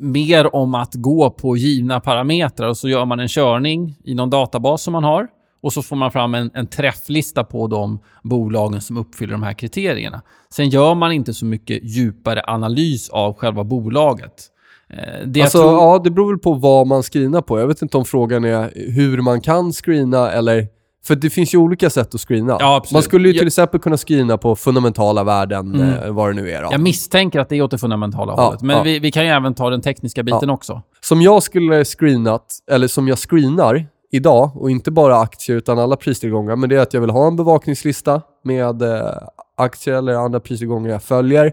[0.00, 4.30] mer om att gå på givna parametrar och så gör man en körning i någon
[4.30, 5.28] databas som man har
[5.62, 9.52] och så får man fram en, en träfflista på de bolagen som uppfyller de här
[9.52, 10.22] kriterierna.
[10.50, 14.48] Sen gör man inte så mycket djupare analys av själva bolaget.
[14.88, 15.72] Eh, det alltså, tror...
[15.72, 17.60] ja, det beror väl på vad man screenar på.
[17.60, 20.68] Jag vet inte om frågan är hur man kan screena eller
[21.06, 22.56] för det finns ju olika sätt att screena.
[22.60, 23.46] Ja, Man skulle ju till jag...
[23.46, 25.88] exempel kunna screena på fundamentala värden, mm.
[25.88, 26.62] eh, vad det nu är.
[26.62, 26.68] Då.
[26.72, 28.62] Jag misstänker att det är åt det fundamentala ja, hållet.
[28.62, 28.82] Men ja.
[28.82, 30.82] vi, vi, kan ju även ta den tekniska biten också.
[31.00, 35.96] Som jag skulle screenat, eller som jag screenar idag, och inte bara aktier utan alla
[35.96, 39.10] pristillgångar, men det är att jag vill ha en bevakningslista med eh,
[39.56, 41.52] aktier eller andra pristillgångar jag följer.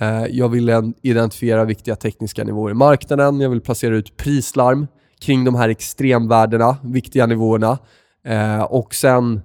[0.00, 3.40] Eh, jag vill identifiera viktiga tekniska nivåer i marknaden.
[3.40, 4.86] Jag vill placera ut prislarm
[5.20, 7.78] kring de här extremvärdena, viktiga nivåerna.
[8.26, 9.40] Eh, och sen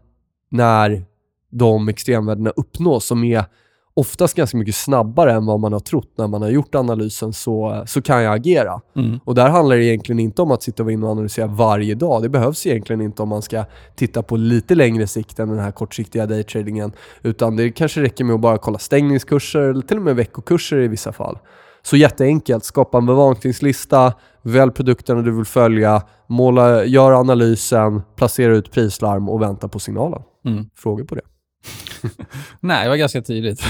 [0.50, 1.06] när
[1.52, 3.46] de extremvärdena uppnås, som är
[3.94, 7.84] oftast ganska mycket snabbare än vad man har trott när man har gjort analysen, så,
[7.88, 8.82] så kan jag agera.
[8.96, 9.20] Mm.
[9.26, 12.22] Och där handlar det egentligen inte om att sitta och in och analysera varje dag.
[12.22, 13.66] Det behövs egentligen inte om man ska
[13.96, 16.92] titta på lite längre sikt än den här kortsiktiga daytradingen.
[17.24, 20.88] Utan det kanske räcker med att bara kolla stängningskurser eller till och med veckokurser i
[20.88, 21.38] vissa fall.
[21.82, 28.72] Så jätteenkelt, skapa en bevakningslista, välj produkterna du vill följa, måla, gör analysen, placera ut
[28.72, 30.22] prislarm och vänta på signalen.
[30.46, 30.66] Mm.
[30.76, 31.22] Frågor på det?
[32.60, 33.64] Nej, det var ganska tydligt.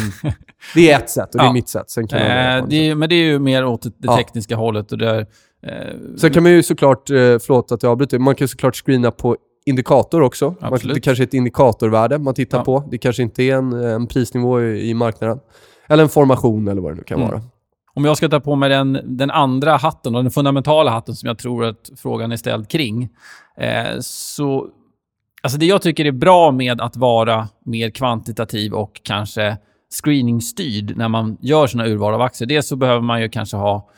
[0.76, 1.90] det är ett sätt och det är mitt sätt.
[1.90, 4.18] Sen kan eh, det är, men det är ju mer åt det ja.
[4.18, 4.92] tekniska hållet.
[4.92, 5.20] Och där,
[5.68, 9.12] eh, Sen kan man ju såklart, eh, förlåt att jag avbryter, man kan såklart screena
[9.12, 10.56] på indikator också.
[10.62, 12.64] Man, det kanske är ett indikatorvärde man tittar ja.
[12.64, 12.84] på.
[12.92, 15.40] Det kanske inte är en, en prisnivå i, i, marknaden.
[15.88, 17.30] Eller en formation eller vad det nu kan mm.
[17.30, 17.42] vara.
[17.94, 21.28] Om jag ska ta på mig den, den andra hatten, och den fundamentala hatten som
[21.28, 23.10] jag tror att frågan är ställd kring,
[23.58, 24.68] eh, så...
[25.44, 29.58] Alltså det jag tycker är bra med att vara mer kvantitativ och kanske
[30.04, 32.48] screeningstyrd när man gör sina urval av aktier.
[32.48, 33.90] Dels så behöver man ju kanske ha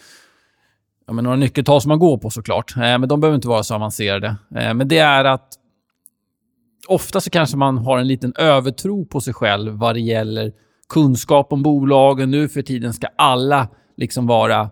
[1.08, 2.78] ja, men några nyckeltal som man går på såklart.
[2.78, 4.36] Eh, men de behöver inte vara så avancerade.
[4.56, 5.50] Eh, men det är att
[6.88, 10.52] ofta så kanske man har en liten övertro på sig själv vad det gäller
[10.90, 12.32] kunskap om bolagen.
[12.32, 14.70] Nu för tiden ska alla liksom vara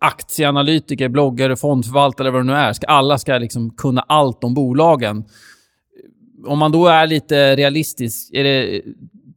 [0.00, 2.72] aktieanalytiker, bloggare, fondförvaltare, vad det nu är.
[2.72, 5.24] Ska, alla ska liksom kunna allt om bolagen.
[6.46, 8.82] Om man då är lite realistisk, är det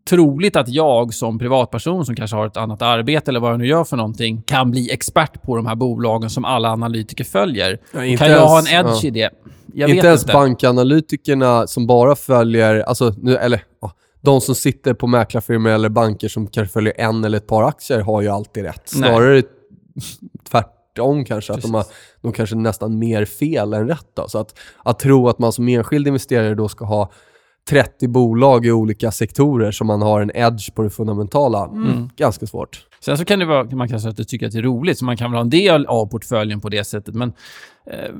[0.10, 3.68] troligt att jag som privatperson som kanske har ett annat arbete eller vad jag nu
[3.68, 7.80] gör för någonting kan bli expert på de här bolagen som alla analytiker följer.
[7.92, 9.08] Ja, kan jag ha ens- en edge ja.
[9.08, 9.30] i det?
[9.74, 10.34] Jag inte ens inte.
[10.34, 13.92] bankanalytikerna som bara följer, alltså nu, eller ja,
[14.28, 18.00] de som sitter på mäklarfirmor eller banker som kanske följer en eller ett par aktier
[18.00, 18.92] har ju alltid rätt.
[18.96, 19.10] Nej.
[19.10, 19.44] Snarare
[20.50, 21.86] tvärtom kanske, att de har
[22.22, 24.08] de kanske nästan mer fel än rätt.
[24.14, 24.28] Då.
[24.28, 27.12] Så att, att tro att man som enskild investerare då ska ha
[27.70, 32.10] 30 bolag i olika sektorer som man har en edge på det fundamentala, mm.
[32.16, 32.88] ganska svårt.
[33.00, 34.98] Sen så kan det vara, man kan säga att du tycker att det är roligt,
[34.98, 37.16] så man kan väl ha en del av portföljen på det sättet.
[37.16, 37.34] Men
[37.92, 38.16] eh,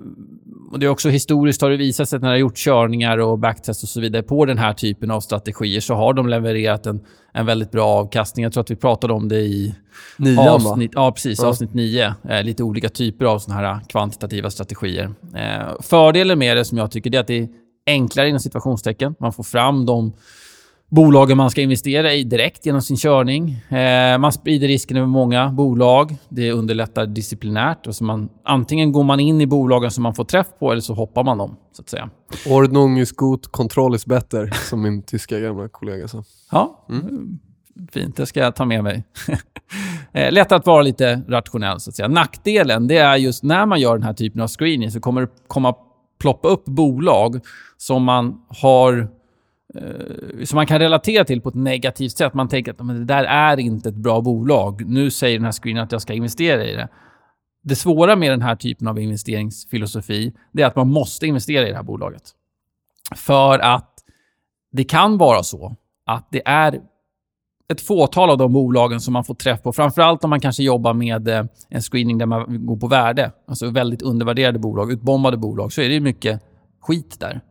[0.72, 3.18] och det är också historiskt har det visat sig att när det har gjort körningar
[3.18, 6.86] och backtest och så vidare på den här typen av strategier så har de levererat
[6.86, 7.00] en,
[7.34, 8.44] en väldigt bra avkastning.
[8.44, 9.76] Jag tror att vi pratade om det i
[10.18, 10.52] Nian va?
[10.52, 11.48] avsnitt, ja, precis, Ja.
[11.48, 12.14] avsnitt 9.
[12.30, 15.14] Eh, lite olika typer av såna här kvantitativa strategier.
[15.36, 17.48] Eh, fördelen med det som jag tycker är att det är
[17.88, 19.16] enklare inom situationstecken.
[19.20, 20.14] Man får fram de
[20.90, 23.50] bolagen man ska investera i direkt genom sin körning.
[23.70, 26.16] Eh, man sprider risken över många bolag.
[26.30, 27.88] Det underlättar disciplinärt.
[27.88, 30.94] Alltså man, antingen går man in i bolagen som man får träff på eller så
[30.94, 31.56] hoppar man dem.
[31.72, 32.10] så att säga.
[32.50, 36.24] Ordnung ist gut, Kontroll ist better, som min tyska gamla kollega sa.
[36.52, 36.86] Ja,
[37.92, 38.16] fint.
[38.16, 39.04] Det ska jag ta med mig.
[40.14, 42.08] Eh, Lätt att vara lite rationell, så att säga.
[42.08, 45.28] Nackdelen det är just när man gör den här typen av screening så kommer det
[45.48, 45.76] komma
[46.18, 47.40] ploppa upp bolag
[47.78, 49.08] som man har
[49.76, 52.34] eh, som man kan relatera till på ett negativt sätt.
[52.34, 54.86] Man tänker att men det där är inte ett bra bolag.
[54.86, 56.88] Nu säger den här screenen att jag ska investera i det.
[57.64, 61.70] Det svåra med den här typen av investeringsfilosofi det är att man måste investera i
[61.70, 62.24] det här bolaget.
[63.16, 63.94] För att
[64.72, 65.76] det kan vara så
[66.06, 66.82] att det är
[67.74, 69.74] ett fåtal av de bolagen som man får träff på.
[69.74, 73.32] Framförallt om man kanske jobbar med eh, en screening där man går på värde.
[73.48, 75.74] Alltså väldigt undervärderade bolag, utbombade bolag.
[75.74, 76.42] Så är det ju mycket
[76.82, 77.42] skit där.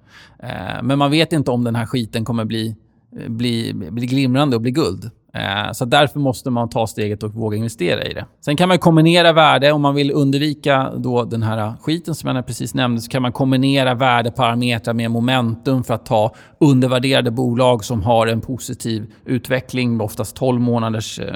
[0.42, 2.76] Eh, men man vet inte om den här skiten kommer bli,
[3.20, 5.10] eh, bli, bli glimrande och bli guld.
[5.36, 8.26] Eh, Så därför måste man ta steget och våga investera i det.
[8.44, 9.72] Sen kan man kombinera värde.
[9.72, 13.32] Om man vill undvika då den här skiten som jag precis nämnde så kan man
[13.32, 20.36] kombinera värdeparametrar med momentum för att ta undervärderade bolag som har en positiv utveckling, oftast
[20.36, 21.26] 12 månaders eh,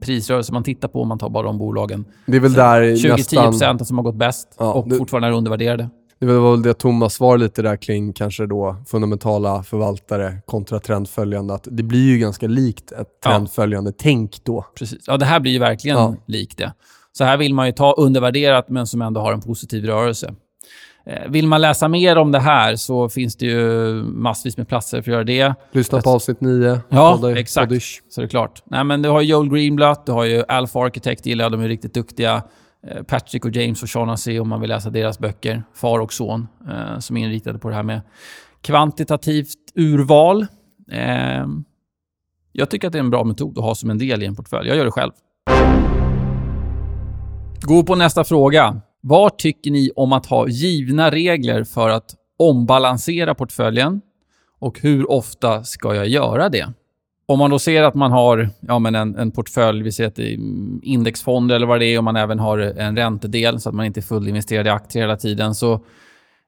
[0.00, 2.04] prisrörelse man tittar på om man tar bara de bolagen.
[2.26, 3.84] Det är väl där 20-10% nästan...
[3.84, 5.88] som har gått bäst Ja, och det- fortfarande är undervärderade.
[6.20, 11.54] Det var väl det Thomas var lite där kring kanske då fundamentala förvaltare kontra trendföljande.
[11.54, 13.30] Att det blir ju ganska likt ett Ja.
[13.30, 14.66] trendföljande tänk då.
[14.78, 15.04] Precis.
[15.06, 16.14] Ja, det här blir ju verkligen Ja.
[16.26, 16.72] likt det.
[17.12, 20.34] Så här vill man ju ta undervärderat men som ändå har en positiv rörelse.
[21.06, 25.02] Eh, Vill man läsa mer om det här så finns det ju massvis med platser
[25.02, 25.54] för att göra det.
[25.72, 26.80] Lyssna på avsnitt 9.
[26.88, 27.72] Ja, Podder- exakt.
[28.08, 28.62] Så det är klart.
[28.66, 31.68] Nej, men du har Joel Greenblatt, du har ju Alpha Architect gillar jag, de är
[31.68, 32.42] riktigt duktiga.
[32.86, 35.62] Eh, Patrick och James och Shaughnessy om man vill läsa deras böcker.
[35.74, 38.00] Far och son, eh, som är inriktade på det här med
[38.60, 40.46] kvantitativt urval.
[40.90, 41.46] Eh,
[42.52, 44.36] jag tycker att det är en bra metod att ha som en del i en
[44.36, 44.68] portfölj.
[44.68, 45.12] Jag gör det själv.
[47.60, 48.80] Gå på nästa fråga.
[49.00, 54.00] Vad tycker ni om att ha givna regler för att ombalansera portföljen?
[54.60, 56.72] Och hur ofta ska jag göra det?
[57.30, 60.16] Om man då ser att man har ja, men en, en portfölj, vi säger att
[60.16, 60.38] det är
[60.82, 64.00] indexfonder eller vad det är, och man även har en räntedel så att man inte
[64.00, 65.80] är fullinvesterad i aktier hela tiden, så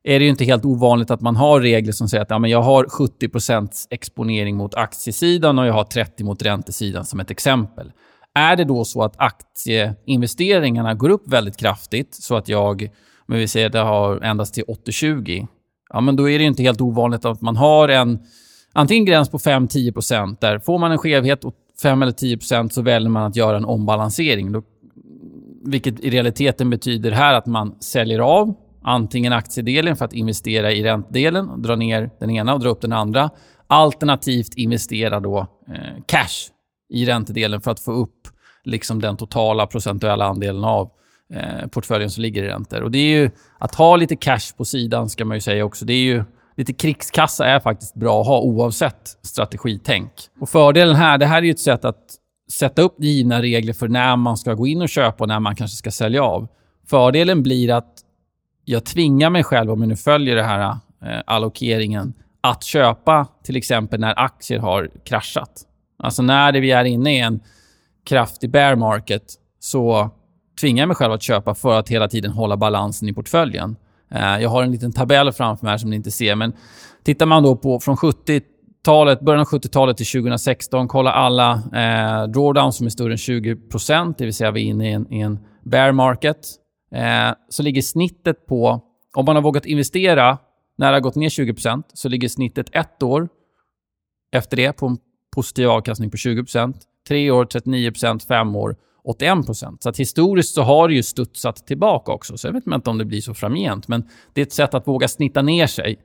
[0.03, 2.51] är det ju inte helt ovanligt att man har regler som säger att ja, men
[2.51, 7.93] jag har 70% exponering mot aktiesidan och jag har 30% mot räntesidan som ett exempel.
[8.35, 12.88] Är det då så att aktieinvesteringarna går upp väldigt kraftigt så att jag,
[13.27, 15.47] men vi säger att jag har endast till 80-20,
[15.93, 18.19] ja men då är det inte helt ovanligt att man har en
[18.72, 23.11] antingen gräns på 5-10% där får man en skevhet åt 5 eller 10% så väljer
[23.11, 24.52] man att göra en ombalansering.
[24.52, 24.62] Då,
[25.64, 30.83] vilket i realiteten betyder här att man säljer av antingen aktiedelen för att investera i
[30.83, 33.30] räntedelen, dra ner den ena och dra upp den andra.
[33.66, 36.50] Alternativt investera då eh, cash
[36.88, 38.28] i räntedelen för att få upp
[38.64, 40.90] liksom den totala procentuella andelen av
[41.35, 42.83] eh, portföljen som ligger i räntor.
[42.83, 45.85] Och det är ju, att ha lite cash på sidan ska man ju säga också.
[45.85, 46.24] Det är ju,
[46.61, 50.12] lite krigskassa är faktiskt bra att ha oavsett strategitänk.
[50.40, 52.14] Och fördelen här, det här är ju ett sätt att
[52.53, 55.57] sätta upp givna regler för när man ska gå in och köpa och när man
[55.57, 56.49] kanske ska sälja av.
[56.87, 57.94] Fördelen blir att
[58.64, 60.70] jag tvingar mig själv, om jag nu följer den här
[61.05, 65.62] eh, allokeringen, att köpa till exempel när aktier har kraschat.
[65.99, 67.40] Alltså när det vi är inne i en
[68.09, 70.11] kraftig bear market så
[70.61, 73.77] tvingar jag mig själv att köpa för att hela tiden hålla balansen i portföljen.
[74.14, 76.53] Eh, jag har en liten tabell framför mig här som ni inte ser, men
[77.05, 82.77] tittar man då på från 70-talet, början av 70-talet till 2016, kolla alla eh, drawdowns
[82.77, 85.38] som är större än 20%, det vill säga vi är inne i en, i en
[85.64, 86.38] bear market,
[86.94, 88.81] eh, så ligger snittet på,
[89.16, 90.38] om man har vågat investera
[90.79, 93.29] när det har gått ner 20%, så ligger snittet ett år
[94.33, 94.99] efter det på en
[95.35, 96.75] positiv avkastning på 20%,
[97.09, 98.77] tre år 39%, fem år.
[99.05, 99.77] 81%.
[99.81, 102.37] Så att historiskt så har det ju studsat tillbaka också.
[102.39, 104.89] Så jag vet inte om det blir så framgent, men det är ett sätt att
[104.89, 105.99] våga snitta ner sig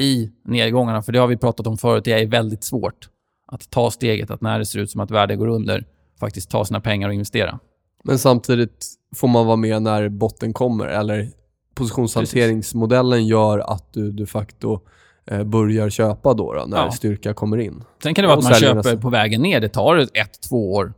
[0.00, 1.02] i nedgångarna.
[1.02, 3.08] För det har vi pratat om förut, det är väldigt svårt
[3.46, 5.84] att ta steget att när det ser ut som att värdet går under,
[6.20, 7.58] faktiskt ta sina pengar och investera.
[8.04, 11.28] Men samtidigt får man vara med när botten kommer, eller
[11.74, 14.80] positionshanteringsmodellen gör att du de facto
[15.26, 16.90] eh, börjar köpa då, då när Ja.
[16.92, 17.84] styrka kommer in.
[18.02, 19.60] Sen kan det vara att man köper på vägen ner.
[19.60, 20.92] Det tar ett, två år.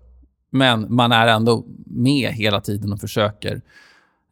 [0.53, 3.61] Men man är ändå med hela tiden och försöker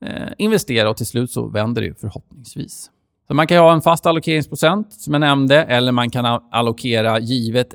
[0.04, 2.90] eh, investera och till slut så vänder det ju förhoppningsvis.
[3.28, 7.18] Så man kan ju ha en fast allokeringsprocent som jag nämnde eller man kan allokera
[7.18, 7.74] givet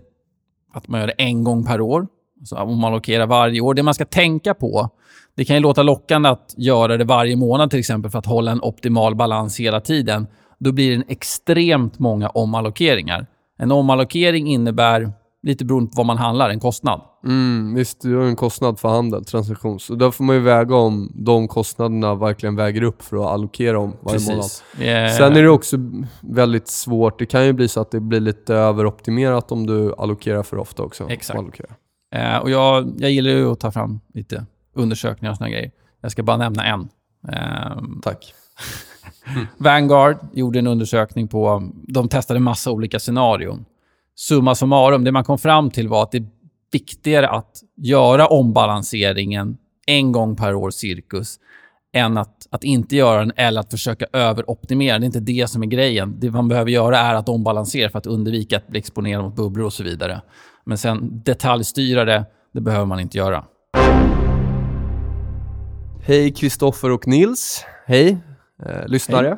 [0.73, 2.07] att man gör det en gång per år.
[2.43, 3.73] Så om man allokerar varje år.
[3.73, 4.89] Det man ska tänka på,
[5.35, 8.51] det kan ju låta lockande att göra det varje månad till exempel för att hålla
[8.51, 10.27] en optimal balans hela tiden.
[10.59, 13.27] Då blir det extremt många omallokeringar.
[13.57, 15.11] En omallokering innebär,
[15.45, 17.01] lite beroende på vad man handlar, en kostnad.
[17.25, 19.79] Mm, visst, du har en kostnad för handel, transaktion.
[19.79, 23.79] Så där får man ju väga om de kostnaderna verkligen väger upp för att allokera
[23.79, 24.45] om varje månad.
[24.73, 25.77] Eh, Sen är det också
[26.21, 27.19] väldigt svårt.
[27.19, 30.83] Det kan ju bli så att det blir lite överoptimerat om du allokerar för ofta
[30.83, 31.09] också.
[31.09, 31.39] Exakt.
[31.39, 31.75] Allokerar.
[32.15, 35.71] Eh, och jag, jag gillar ju att ta fram lite undersökningar och såna grejer.
[36.01, 36.89] Jag ska bara nämna en.
[37.33, 38.33] Ehm, Tack.
[39.57, 41.69] Vanguard gjorde en undersökning på...
[41.87, 43.65] De testade massa olika scenarion.
[44.15, 46.27] Summa summarum, det man kom fram till var att det är
[46.71, 51.39] viktigare att göra ombalanseringen en gång per år cirkus
[51.93, 54.99] än att, att inte göra den eller att försöka överoptimera.
[54.99, 56.15] Det är inte det som är grejen.
[56.19, 59.65] Det man behöver göra är att ombalansera för att undvika att bli exponerad mot bubblor
[59.65, 60.21] och så vidare.
[60.65, 63.45] Men sen detaljstyra det, det behöver man inte göra.
[66.01, 67.65] Hej Kristoffer och Nils.
[67.85, 68.17] Hej
[68.65, 69.29] eh, lyssnare.
[69.29, 69.37] Eh,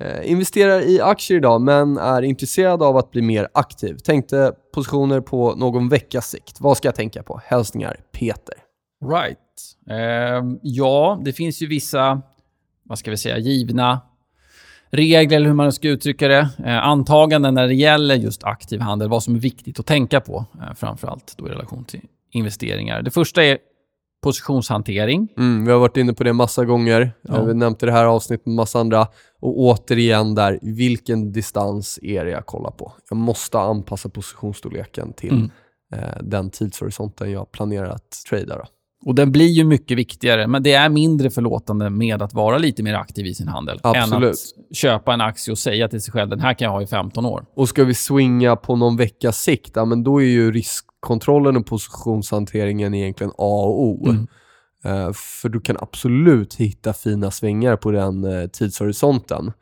[0.00, 3.96] Eh, investerar i aktier idag men är intresserad av att bli mer aktiv.
[3.96, 6.60] Tänkte positioner på någon veckas sikt.
[6.60, 7.40] Vad ska jag tänka på?
[7.44, 8.54] Hälsningar Peter.
[9.10, 9.38] Right.
[9.90, 12.22] Eh, ja, det finns ju vissa,
[12.82, 14.00] vad ska vi säga, givna
[14.90, 16.48] regler, eller hur man ska uttrycka det.
[16.64, 20.44] Eh, antaganden när det gäller just aktiv handel, vad som är viktigt att tänka på,
[20.54, 23.02] eh, framförallt då i relation till investeringar.
[23.02, 23.58] Det första är
[24.26, 25.28] positionshantering.
[25.38, 27.12] Mm, vi har varit inne på det massa gånger.
[27.22, 27.36] Ja.
[27.36, 29.08] Eh, Vi nämnde det här avsnittet med massa andra.
[29.40, 32.92] Och återigen där, vilken distans är det jag kollar på?
[33.10, 35.50] Jag måste anpassa positionsstorleken till Mm.
[35.94, 38.56] eh, den tidshorisonten jag planerar att trada.
[38.58, 38.64] Då.
[39.06, 42.82] Och den blir ju mycket viktigare, men det är mindre förlåtande med att vara lite
[42.82, 43.80] mer aktiv i sin handel.
[43.84, 44.32] Än Absolut.
[44.32, 46.86] att köpa en aktie och säga till sig själv, den här kan jag ha i
[46.86, 47.44] 15 år.
[47.54, 51.66] Och ska vi swinga på någon veckas sikt, ja, men då är ju riskkontrollen och
[51.66, 54.08] positionshanteringen egentligen A och O.
[54.08, 54.26] Mm.
[54.84, 59.52] Eh, för du kan absolut hitta fina svängar på den eh, tidshorisonten.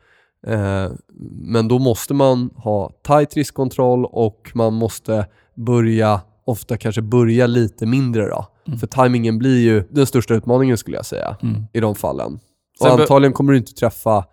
[0.47, 0.91] Eh,
[1.31, 7.85] men då måste man ha tight riskkontroll och man måste börja, ofta kanske börja lite
[7.85, 8.47] mindre då.
[8.67, 8.79] Mm.
[8.79, 11.63] För timingen blir ju den största utmaningen skulle jag säga Mm.
[11.73, 12.39] i de fallen.
[12.81, 14.25] Sen Och be- antagligen kommer du inte träffa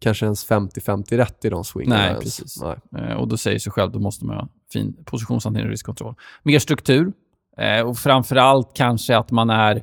[0.00, 2.24] kanske ens 50-50 rätt i de swingarna Nej, ens.
[2.24, 2.62] precis.
[2.62, 3.02] Nej.
[3.10, 6.14] Eh, Och då säger sig själv, då måste man ha fin positionshantering och riskkontroll.
[6.42, 7.12] Mer struktur.
[7.58, 9.82] Eh, och framförallt kanske att man är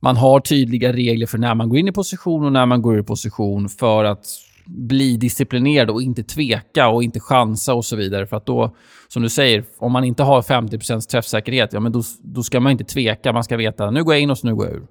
[0.00, 2.96] man har tydliga regler för när man går in i position och när man går
[2.96, 4.26] ur position för att
[4.66, 8.26] bli disciplinerad och inte tveka och inte chansa och så vidare.
[8.26, 8.76] För att då,
[9.08, 12.72] som du säger, om man inte har 50% träffsäkerhet, ja men då, då ska man
[12.72, 13.32] inte tveka.
[13.32, 14.86] Man ska veta, nu går jag in och så nu går jag ur.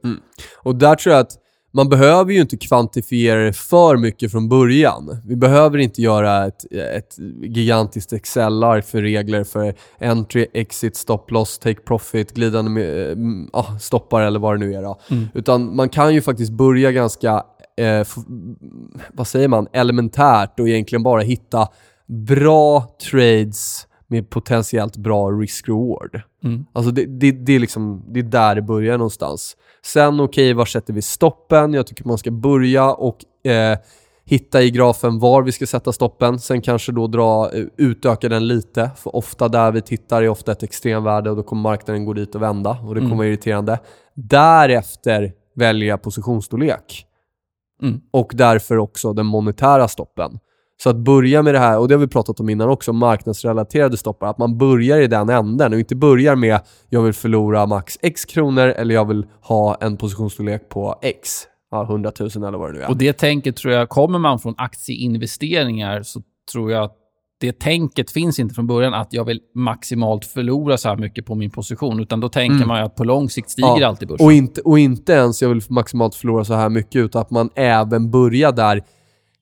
[0.64, 1.38] Och där tror jag att
[1.76, 5.22] man behöver ju inte kvantifiera det för mycket från början.
[5.26, 11.60] Vi behöver inte göra ett, ett gigantiskt Excel-ark för regler för entry, exit, stop loss,
[11.60, 13.18] take profit, glidande med,
[13.54, 14.82] ah, stoppar eller vad det nu är.
[14.82, 15.00] Då.
[15.12, 15.28] Mm.
[15.34, 17.44] Utan man kan ju faktiskt börja ganska,
[17.78, 18.08] eh,
[19.14, 21.68] vad säger man, elementärt och egentligen bara hitta
[22.08, 26.22] bra trades med potentiellt bra risk-reward.
[26.44, 26.66] Mm.
[26.74, 29.58] Alltså det, det, det, är liksom, det är där det börjar någonstans.
[29.86, 31.74] Sen okej, var sätter vi stoppen?
[31.74, 33.18] Jag tycker man ska börja och
[33.52, 33.78] eh,
[34.26, 36.40] hitta i grafen var vi ska sätta stoppen.
[36.40, 38.92] Sen kanske då dra, eh, utöka den lite.
[38.98, 42.36] För ofta där vi tittar är ofta ett extremvärde och då kommer marknaden gå dit
[42.36, 43.18] och vända och det kommer Mm.
[43.18, 43.80] vara irriterande.
[44.14, 47.06] Därefter välja positionsstorlek.
[47.82, 48.02] Mm.
[48.12, 50.40] Och därför också den monetära stoppen.
[50.84, 53.98] Så att börja med det här, och det har vi pratat om innan också, marknadsrelaterade
[53.98, 54.28] stoppar.
[54.28, 56.60] Att man börjar i den änden och inte börjar med
[56.90, 61.48] jag vill förlora max x kronor eller jag vill ha en positionsstorlek på x.
[61.72, 62.90] Ja, 100 000 eller vad det nu är.
[62.90, 66.22] Och det tänket tror jag, kommer man från aktieinvesteringar så
[66.52, 66.98] tror jag att
[67.46, 71.36] det tänket finns inte från början att jag vill maximalt förlora så här mycket på
[71.36, 72.00] min position.
[72.00, 72.68] Utan då tänker Mm.
[72.68, 74.26] man ju att på lång sikt stiger Ja, alltid börsen.
[74.26, 77.50] Och inte, och inte ens jag vill maximalt förlora så här mycket utan att man
[77.56, 78.82] även börjar där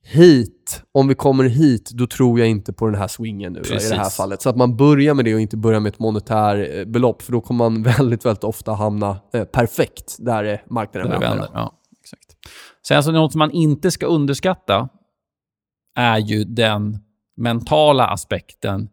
[0.05, 3.65] hit, om vi kommer hit, då tror jag inte på den här swingen nu då,
[3.65, 4.15] i det här Precis.
[4.17, 4.41] fallet.
[4.41, 7.31] Så att man börjar med det och inte börjar med ett monetär eh, belopp, för
[7.31, 11.47] då kommer man väldigt, väldigt ofta hamna eh, perfekt där eh, marknaden Där vänder.
[11.53, 12.25] Ja, exakt.
[12.87, 14.89] Sen så något som man inte ska underskatta
[15.95, 16.97] är ju den
[17.38, 18.89] mentala aspekten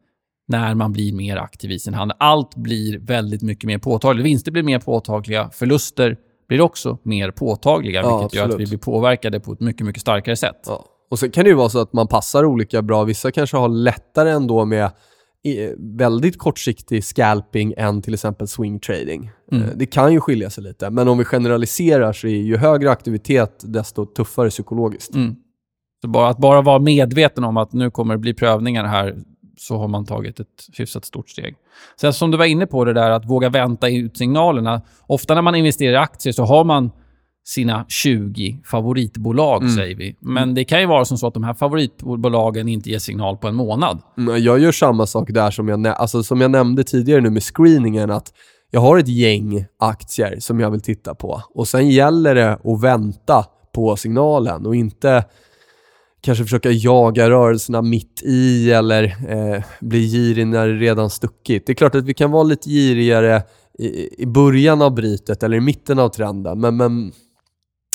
[0.49, 2.17] när man blir mer aktiv i sin handel.
[2.21, 4.27] Allt blir väldigt mycket mer påtagligt.
[4.27, 6.17] Vinster blir mer påtagliga, förluster
[6.49, 10.03] blir också mer påtagliga, Ja, vilket gör att vi blir påverkade på ett mycket, mycket
[10.03, 10.61] starkare sätt.
[10.67, 10.85] Ja.
[11.11, 13.05] Och sen kan det ju vara så att man passar olika bra.
[13.05, 14.91] Vissa kanske har lättare ändå med
[15.79, 19.31] väldigt kortsiktig scalping än till exempel swing trading.
[19.53, 19.65] Mm.
[19.65, 22.91] Eh, Det kan ju skilja sig lite, men om vi generaliserar så är ju högre
[22.91, 25.15] aktivitet desto tuffare psykologiskt.
[25.15, 25.37] Mm.
[26.03, 29.17] Så bara, att bara vara medveten om att nu kommer det bli prövningar här,
[29.59, 30.47] så har man tagit ett
[30.79, 31.55] hyfsat stort steg.
[32.01, 34.83] Sen som du var inne på det där att våga vänta ut signalerna.
[35.07, 36.91] Ofta när man investerar i aktier så har man
[37.45, 39.75] sina 20 favoritbolag, Mm.
[39.75, 40.17] säger vi.
[40.21, 43.49] Men det kan ju vara som så att de här favoritbolagen inte ger signal på
[43.49, 44.03] en månad.
[44.19, 47.43] Mm, Jag gör samma sak där som jag, alltså som jag nämnde tidigare nu med
[47.43, 48.33] screeningen, att
[48.71, 52.83] jag har ett gäng aktier som jag vill titta på och sen gäller det att
[52.83, 53.45] vänta
[53.75, 55.25] på signalen och inte
[56.21, 61.67] kanske försöka jaga rörelserna mitt i eller eh, bli girig när det redan stuckit.
[61.67, 63.43] Det är klart att vi kan vara lite girigare
[63.79, 67.13] i, i början av brytet eller i mitten av trenden, men, men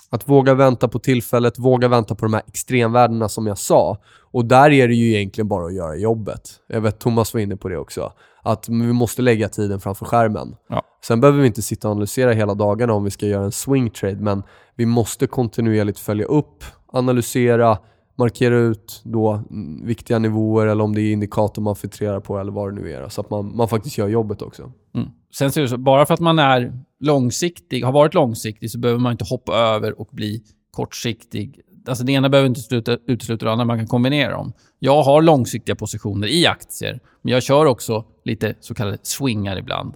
[0.09, 3.97] att våga vänta på tillfället, våga vänta på de här extremvärdena som jag sa.
[4.31, 6.49] Och där är det ju egentligen bara att göra jobbet.
[6.67, 8.13] Jag vet Thomas var inne på det också.
[8.43, 10.55] Att vi måste lägga tiden framför skärmen.
[10.69, 10.81] Ja.
[11.07, 13.89] Sen behöver vi inte sitta och analysera hela dagarna om vi ska göra en swing
[13.89, 14.43] trade, men
[14.75, 17.77] vi måste kontinuerligt följa upp, analysera,
[18.17, 19.43] markera ut då
[19.83, 23.09] viktiga nivåer eller om det är indikator man filtrerar på eller vad det nu är.
[23.09, 24.71] Så att man, man faktiskt gör jobbet också.
[24.95, 25.09] Mm.
[25.37, 29.01] Sen ser det så, bara för att man är långsiktig, har varit långsiktig, så behöver
[29.01, 31.59] man inte hoppa över och bli kortsiktig.
[31.87, 34.53] Alltså det ena behöver inte sluta, utesluta det andra, man kan kombinera dem.
[34.79, 39.93] Jag har långsiktiga positioner i aktier, men jag kör också lite så kallade swingar ibland.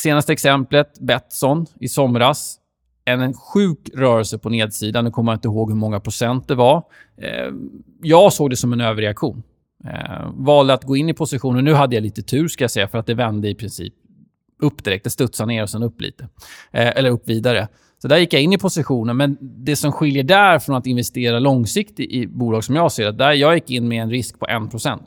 [0.00, 2.58] Senaste exemplet, Betsson i somras.
[3.04, 5.04] En, sjuk rörelse på nedsidan.
[5.04, 6.82] Nu kommer jag inte ihåg hur många procent det var.
[7.16, 7.52] Eh,
[8.02, 9.42] jag såg det som en överreaktion.
[9.84, 11.64] Eh, valde att gå in i positionen.
[11.64, 13.94] Nu hade jag lite tur, ska jag säga, för att det vände i princip
[14.62, 15.04] upp direkt.
[15.04, 16.28] Det studsade ner och sen upp lite.
[16.70, 17.68] Eh, eller upp vidare.
[18.02, 21.38] Så där gick jag in i positionen, men det som skiljer där från att investera
[21.38, 24.46] långsiktigt i bolag som jag ser det, där jag gick in med en risk på
[24.46, 24.98] 1%.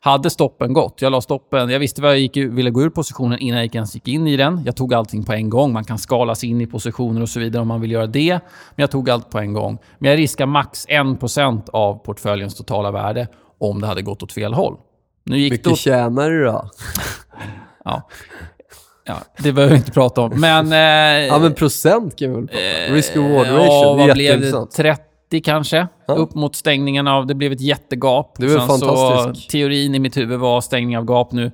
[0.00, 3.38] Hade stoppen gått, jag la stoppen, jag visste vad jag gick, ville gå ur positionen
[3.38, 4.62] innan jag gick- ens gick in i den.
[4.66, 5.72] Jag tog allting på en gång.
[5.72, 8.32] Man kan skala sig in i positioner och så vidare om man vill göra det.
[8.32, 9.78] Men jag tog allt på en gång.
[9.98, 13.28] Men jag riskar max 1% av portföljens totala värde
[13.58, 14.76] om det hade gått åt fel håll.
[15.24, 16.70] Nu gick det Mycket åt tjänar du då?
[17.84, 18.08] Ja.
[19.06, 20.40] ja, det behöver vi inte prata om.
[20.40, 20.72] Men...
[20.72, 22.94] Eh, Ja men procent kan vi väl prata om?
[22.94, 24.46] Risk reward eh, ratio, Ja, det vad blev det?
[25.30, 25.88] 30 kanske?
[26.06, 26.14] Ja.
[26.14, 27.26] Upp mot stängningen av...
[27.26, 28.34] Det blev ett jättegap.
[28.38, 29.50] Det väl Sen Så, fantastiskt.
[29.50, 31.52] teorin i mitt huvud var stängning av gap nu.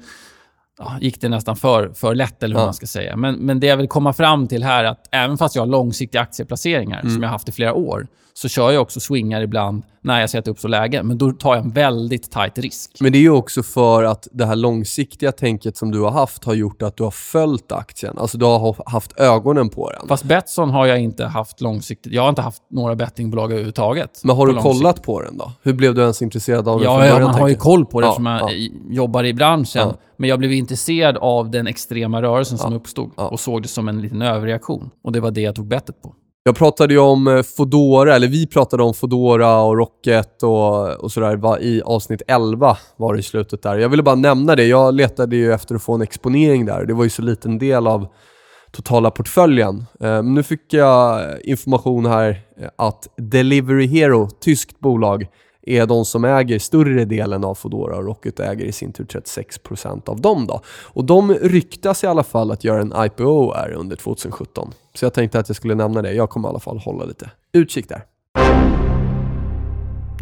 [0.79, 2.67] Ja, gick det nästan för, för lätt, eller hur Ja.
[2.67, 3.17] man ska säga.
[3.17, 5.67] Men, men det jag vill komma fram till här är att även fast jag har
[5.67, 7.13] långsiktiga aktieplaceringar, Mm.
[7.15, 8.07] som jag har haft i flera år,
[8.37, 11.03] så kör jag också swingar ibland när jag ser att det uppstår läge.
[11.03, 12.91] Men då tar jag en väldigt tight risk.
[13.01, 16.45] Men det är ju också för att det här långsiktiga tänket som du har haft
[16.45, 18.19] har gjort att du har följt aktien.
[18.19, 20.09] Alltså du har ha- haft ögonen på den.
[20.09, 22.13] Fast Betsson har jag inte haft långsiktigt.
[22.13, 24.21] Jag har inte haft några bettingbolag överhuvudtaget.
[24.25, 25.53] Men har du kollat på den då?
[25.63, 27.31] Hur blev du ens intresserad av den Ja, från ja början?
[27.31, 28.71] man har ju koll på det Ja, eftersom jag ja.
[28.91, 29.89] jobbar i branschen.
[29.89, 29.95] Ja.
[30.17, 33.29] Men jag blev intresserad av den extrema rörelsen som uppstod Ja.
[33.29, 34.91] och såg det som en liten överreaktion.
[35.05, 36.15] Och det var det jag tog bettet på.
[36.47, 41.13] Jag pratade ju om eh, Fodora, eller vi pratade om Fodora och Rocket och, och
[41.13, 43.79] sådär i avsnitt 11 var det i slutet där.
[43.79, 44.65] Jag ville bara nämna det.
[44.65, 46.85] Jag letade ju efter att få en exponering där.
[46.85, 48.07] Det var ju så liten del av
[48.73, 49.77] totala portföljen.
[50.01, 55.27] Eh, Men nu fick jag information här eh, att Delivery Hero, tyskt bolag,
[55.67, 60.09] är de som äger större delen av Fodora och Rocket äger i sin tur 36%
[60.09, 60.61] av dem då.
[60.83, 64.73] Och de ryktas i alla fall att göra en IPO här under 2017.
[64.95, 66.13] Så jag tänkte att jag skulle nämna det.
[66.13, 68.05] Jag kommer i alla fall hålla lite utkik där.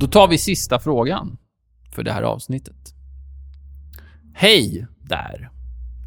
[0.01, 1.39] Då tar vi sista frågan
[1.95, 2.95] för det här avsnittet.
[4.35, 5.51] Hej där.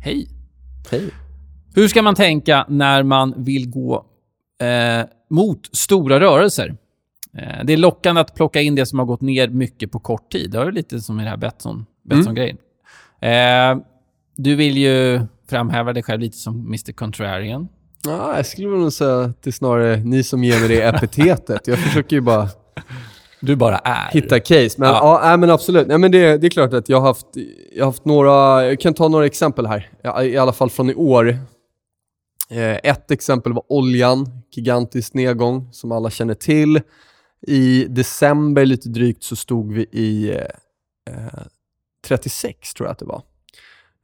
[0.04, 0.28] Hej.
[0.92, 1.10] Hej.
[1.76, 4.06] Hur ska man tänka när man vill gå
[4.62, 6.78] eh, mot stora rörelser?
[7.38, 10.32] Eh, det är lockande att plocka in det som har gått ner mycket på kort
[10.32, 10.52] tid.
[10.52, 12.58] Det är lite som i det här Betsson- Betsson-grejen.
[13.22, 13.84] Eh,
[14.36, 16.92] du vill ju framhäva dig själv lite som Mr.
[16.92, 17.68] Contrarian.
[18.06, 21.68] Ja, jag skulle nog säga att det är snarare ni som ger mig det epitetet.
[21.68, 22.50] Jag försöker ju bara
[23.42, 24.12] Du bara är.
[24.12, 24.76] hitta case.
[24.78, 25.20] Men, Ja.
[25.24, 25.38] ja.
[25.38, 25.88] men absolut.
[25.88, 27.26] Nej, men det, det är klart att jag har haft,
[27.76, 29.90] jag har haft några, jag kan ta några exempel här.
[30.24, 31.30] I alla fall från i år.
[32.50, 36.82] Eh, ett exempel var oljan, gigantisk nedgång som alla känner till.
[37.48, 41.44] I december lite drygt så stod vi i eh, eh
[42.08, 43.22] 36 tror jag att det var.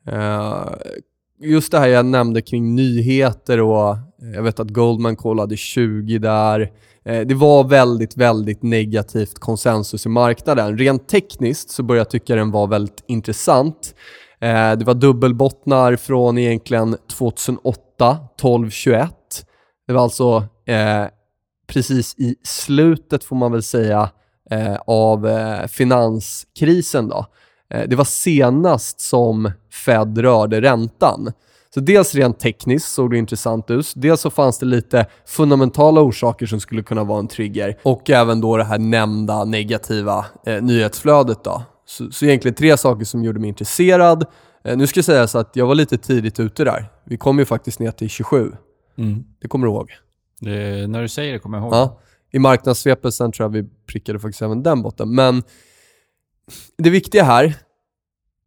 [0.07, 0.73] Eh,
[1.39, 6.17] just det här jag nämnde kring nyheter och eh, jag vet att Goldman kollade 20
[6.17, 6.71] där.
[7.05, 10.77] Eh, det var väldigt, väldigt negativt konsensus i marknaden.
[10.77, 13.95] Rent tekniskt så började jag tycka den var väldigt intressant.
[14.41, 19.07] Eh, det var dubbelbottnar från egentligen 2008, 12-21.
[19.87, 21.05] Det var alltså eh,
[21.71, 24.09] precis i slutet, får man väl säga,
[24.51, 27.07] eh, av eh, finanskrisen.
[27.07, 27.25] Då.
[27.73, 29.51] Eh, det var senast som
[29.85, 31.31] Fed rörde räntan.
[31.73, 33.93] Så dels rent tekniskt såg det intressant ut.
[33.95, 37.77] Dels så fanns det lite fundamentala orsaker som skulle kunna vara en trigger.
[37.83, 41.43] Och även då det här nämnda negativa eh, nyhetsflödet.
[41.43, 41.63] Då.
[41.85, 44.25] Så, så egentligen tre saker som gjorde mig intresserad.
[44.63, 46.85] Eh, nu ska jag säga så att jag var lite tidigt ute där.
[47.05, 48.51] Vi kom ju faktiskt ner till 27.
[48.97, 49.23] Mm.
[49.41, 49.91] Det kommer du ihåg?
[50.41, 51.73] Det, när du säger det kommer jag ihåg.
[51.73, 51.99] Ja.
[52.31, 55.15] I marknadssvepet sen tror jag vi prickade faktiskt även den botten.
[55.15, 55.43] Men
[56.77, 57.55] det viktiga här,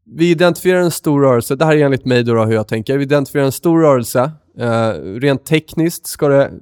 [0.05, 1.57] vi identifierar en stor rörelse.
[1.57, 2.99] Det här är enligt mig då, hur jag tänker.
[2.99, 4.30] Vi identifierar en stor rörelse.
[4.59, 4.90] Eh,
[5.20, 6.53] rent tekniskt ska det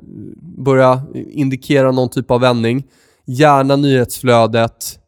[0.64, 2.84] börja indikera någon typ av vändning.
[3.26, 4.98] Gärna nyhetsflödet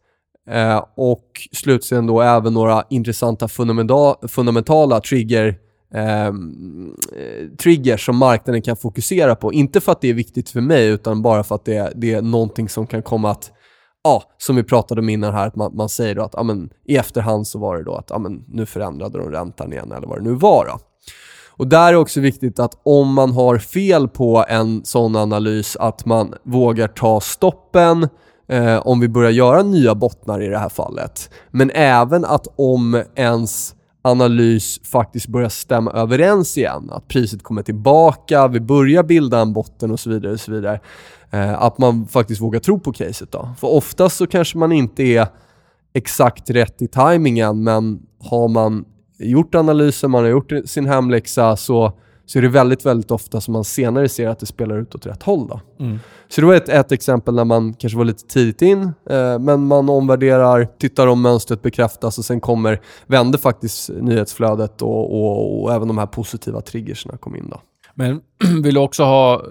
[0.51, 3.49] eh, och slutligen då även några intressanta
[4.29, 5.59] fundamentala trigger
[5.95, 9.53] Ehm, eh, triggers som marknaden kan fokusera på.
[9.53, 12.23] Inte för att det är viktigt för mig, utan bara för att det, det är
[12.23, 13.53] någonting som kan komma att
[14.05, 16.71] ja, som vi pratade om innan här, att man, man säger då att ja, men,
[16.85, 20.07] i efterhand så var det då att ja, men, nu förändrade de räntan igen eller
[20.07, 20.67] vad det nu var.
[20.67, 20.79] Då.
[21.57, 26.07] Och där är också viktigt att om man har fel på en sån analys, att
[26.07, 28.09] man vågar ta stoppen
[28.49, 31.31] eh, om vi börjar göra nya bottnar i det här fallet.
[31.51, 33.74] Men även att om ens
[34.05, 39.91] analys faktiskt börjar stämma överens igen, att priset kommer tillbaka, vi börjar bilda en botten
[39.91, 40.33] och så vidare.
[40.33, 40.81] Och så vidare
[41.35, 43.49] Eh, att man faktiskt vågar tro på caset då.
[43.59, 45.27] För oftast så kanske man inte är
[45.95, 48.85] exakt rätt i tajmingen, men har man
[49.19, 51.93] gjort analysen, man har gjort sin hemläxa, så,
[52.27, 55.07] så är det väldigt, väldigt ofta som man senare ser att det spelar ut åt
[55.07, 55.61] rätt håll.
[55.81, 55.99] Mm.
[56.29, 59.67] Så det var ett, ett exempel när man kanske var lite tidigt in, eh, men
[59.67, 65.73] man omvärderar, tittar om mönstret bekräftas och sen kommer, vänder faktiskt nyhetsflödet och, och, och
[65.75, 67.49] även de här positiva triggerserna kom in.
[67.51, 67.61] Då.
[67.95, 68.21] Men
[68.63, 69.43] vill du också ha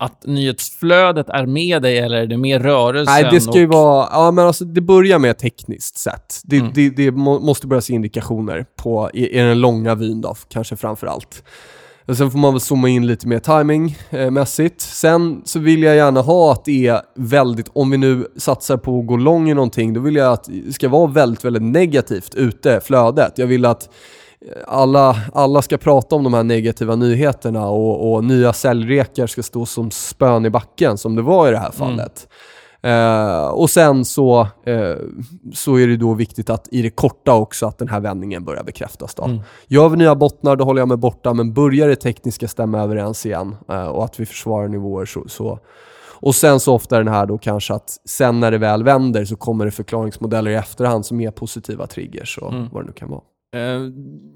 [0.00, 3.14] att nyhetsflödet är med dig eller är det mer rörelsen?
[3.14, 4.08] Nej, det ska ju vara...
[4.12, 6.40] Ja, men alltså det börjar med tekniskt sett.
[6.44, 6.70] Det, mm.
[6.74, 11.06] det, det måste börja se indikationer på, i, i den långa vyn då, kanske framför
[11.06, 11.42] allt.
[12.06, 14.80] Och sen får man väl zooma in lite mer timingmässigt.
[14.80, 19.00] Sen så vill jag gärna ha att det är väldigt, om vi nu satsar på
[19.00, 22.34] att gå lång i någonting, då vill jag att det ska vara väldigt, väldigt negativt
[22.34, 23.38] ute, flödet.
[23.38, 23.88] Jag vill att
[24.66, 29.66] alla, alla ska prata om de här negativa nyheterna och, och nya säljrekar ska stå
[29.66, 32.28] som spön i backen, som det var i det här fallet.
[32.28, 32.40] Mm.
[32.86, 34.96] Uh, och sen så, uh,
[35.54, 38.64] så är det då viktigt att i det korta också att den här vändningen börjar
[38.64, 39.14] bekräftas.
[39.14, 39.24] Då.
[39.24, 39.40] Mm.
[39.66, 43.26] Gör vi nya bottnar, då håller jag mig borta, men börjar det tekniska stämma överens
[43.26, 45.58] igen uh, och att vi försvarar nivåer så, så
[46.22, 49.36] och sen så ofta den här då kanske att sen när det väl vänder så
[49.36, 52.68] kommer det förklaringsmodeller i efterhand som är positiva triggers och mm.
[52.72, 53.20] vad det nu kan vara.
[53.54, 53.80] Eh,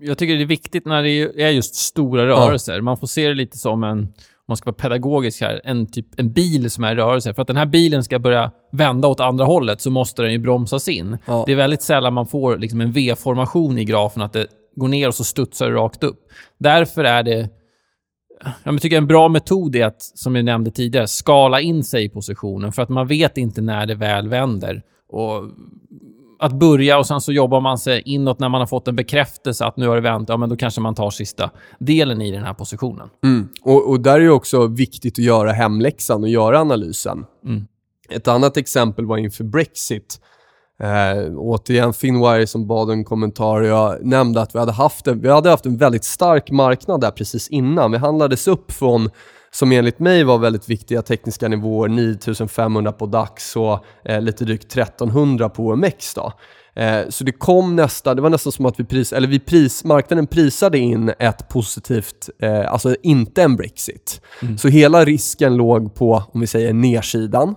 [0.01, 2.75] jag tycker det är viktigt när det är just stora rörelser.
[2.75, 2.83] Ja.
[2.83, 4.09] Man får se det lite som en, om
[4.49, 7.35] man ska vara pedagogisk här, en, typ, en bil som är i rörelse.
[7.35, 10.39] För att den här bilen ska börja vända åt andra hållet så måste den ju
[10.39, 11.19] bromsas in.
[11.27, 11.45] Ja.
[11.47, 14.47] Det är väldigt sällan man får liksom en V-formation i grafen, att det
[14.77, 16.21] går ner och så studsar det rakt upp.
[16.59, 17.49] Därför är det
[18.65, 22.09] jag tycker en bra metod är att, som jag nämnde tidigare, skala in sig i
[22.09, 22.73] positionen.
[22.73, 24.83] För att man vet inte när det väl vänder.
[25.09, 25.43] Och
[26.45, 29.65] att börja och sen så jobbar man sig inåt när man har fått en bekräftelse
[29.65, 30.29] att nu har det vänt.
[30.29, 33.09] Ja, men då kanske man tar sista delen i den här positionen.
[33.25, 33.49] Mm.
[33.63, 37.25] Och, och, där är det också viktigt att göra hemläxan och göra analysen.
[37.45, 37.67] Mm.
[38.11, 40.21] Ett annat exempel var inför Brexit.
[40.81, 43.63] Eh, återigen Finwire som bad en kommentar.
[43.63, 47.11] Jag nämnde att vi hade, haft en, vi hade haft en väldigt stark marknad där
[47.11, 47.93] precis innan.
[47.93, 49.11] Vi handlades upp från
[49.55, 54.65] som enligt mig var väldigt viktiga tekniska nivåer, 9500 på DAX och eh, lite drygt
[54.65, 56.15] 1300 på OMX.
[56.15, 56.33] Då.
[56.77, 59.85] Eh, så det kom nästan, det var nästan som att vi, pris, eller vi pris,
[59.85, 64.21] marknaden prisade in ett positivt, eh, alltså inte en Brexit.
[64.43, 64.59] Mm.
[64.59, 67.55] Så hela risken låg på, om vi säger nedsidan.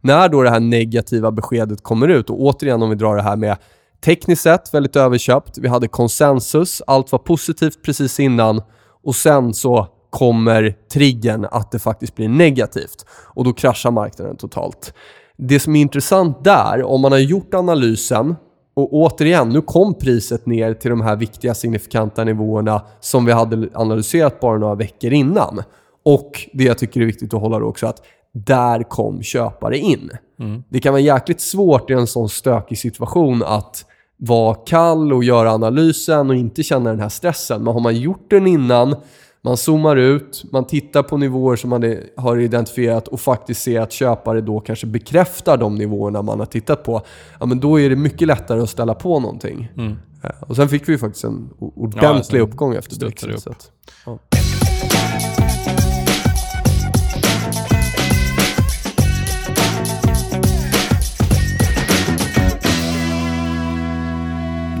[0.00, 3.36] När då det här negativa beskedet kommer ut, och återigen om vi drar det här
[3.36, 3.56] med
[4.04, 8.62] tekniskt sett väldigt överköpt, vi hade konsensus, allt var positivt precis innan
[9.04, 14.94] och sen så kommer triggern att det faktiskt blir negativt och då kraschar marknaden totalt.
[15.36, 18.36] Det som är intressant där, om man har gjort analysen
[18.74, 23.68] och återigen, nu kom priset ner till de här viktiga signifikanta nivåerna som vi hade
[23.74, 25.62] analyserat bara några veckor innan.
[26.04, 28.02] Och det jag tycker är viktigt att hålla då också att
[28.32, 30.10] där kom köpare in.
[30.40, 30.62] Mm.
[30.68, 33.84] Det kan vara jäkligt svårt i en sån stökig situation att
[34.16, 37.64] vara kall och göra analysen och inte känna den här stressen.
[37.64, 38.96] Men har man gjort den innan,
[39.42, 43.92] man zoomar ut, man tittar på nivåer som man har identifierat och faktiskt ser att
[43.92, 47.02] köpare då kanske bekräftar de nivåerna man har tittat på.
[47.40, 49.72] Ja, men då är det mycket lättare att ställa på någonting.
[49.76, 49.92] Mm.
[50.24, 53.28] Eh, Och sen fick vi faktiskt en o- Ja, ordentlig alltså, uppgång efter Brexit.
[53.30, 53.38] upp.
[53.40, 53.70] så att-
[54.06, 54.18] ja.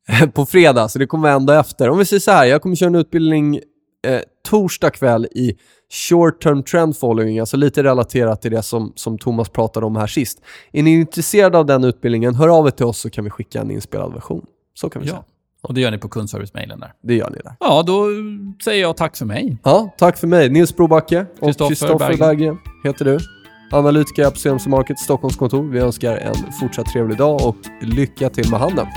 [0.10, 1.90] eh, på fredag, så det kommer ändå efter.
[1.90, 3.60] Om vi säger så här, jag kommer köra en utbildning
[4.06, 5.58] eh, torsdag kväll i
[5.90, 10.08] short term trend following, alltså lite relaterat till det som, som Thomas pratade om här
[10.08, 10.42] sist.
[10.72, 13.62] Är ni intresserade av den utbildningen, hör av er till oss så kan vi skicka
[13.62, 14.46] en inspelad version.
[14.74, 15.24] Så kan vi säga.
[15.28, 16.94] Ja, och det gör ni på kundservice-mailen där.
[17.04, 17.56] Det gör ni där.
[17.60, 18.08] Ja, då
[18.64, 19.58] säger jag tack för mig.
[19.64, 20.50] Ja, tack för mig.
[20.50, 22.20] Nils Brobacke och Kristoffer Berggren.
[22.20, 23.20] Berggren heter du.
[23.72, 25.64] Analytiker på CMC Market Stockholmskontor.
[25.64, 28.88] Vi önskar en fortsatt trevlig dag och lycka till med handeln.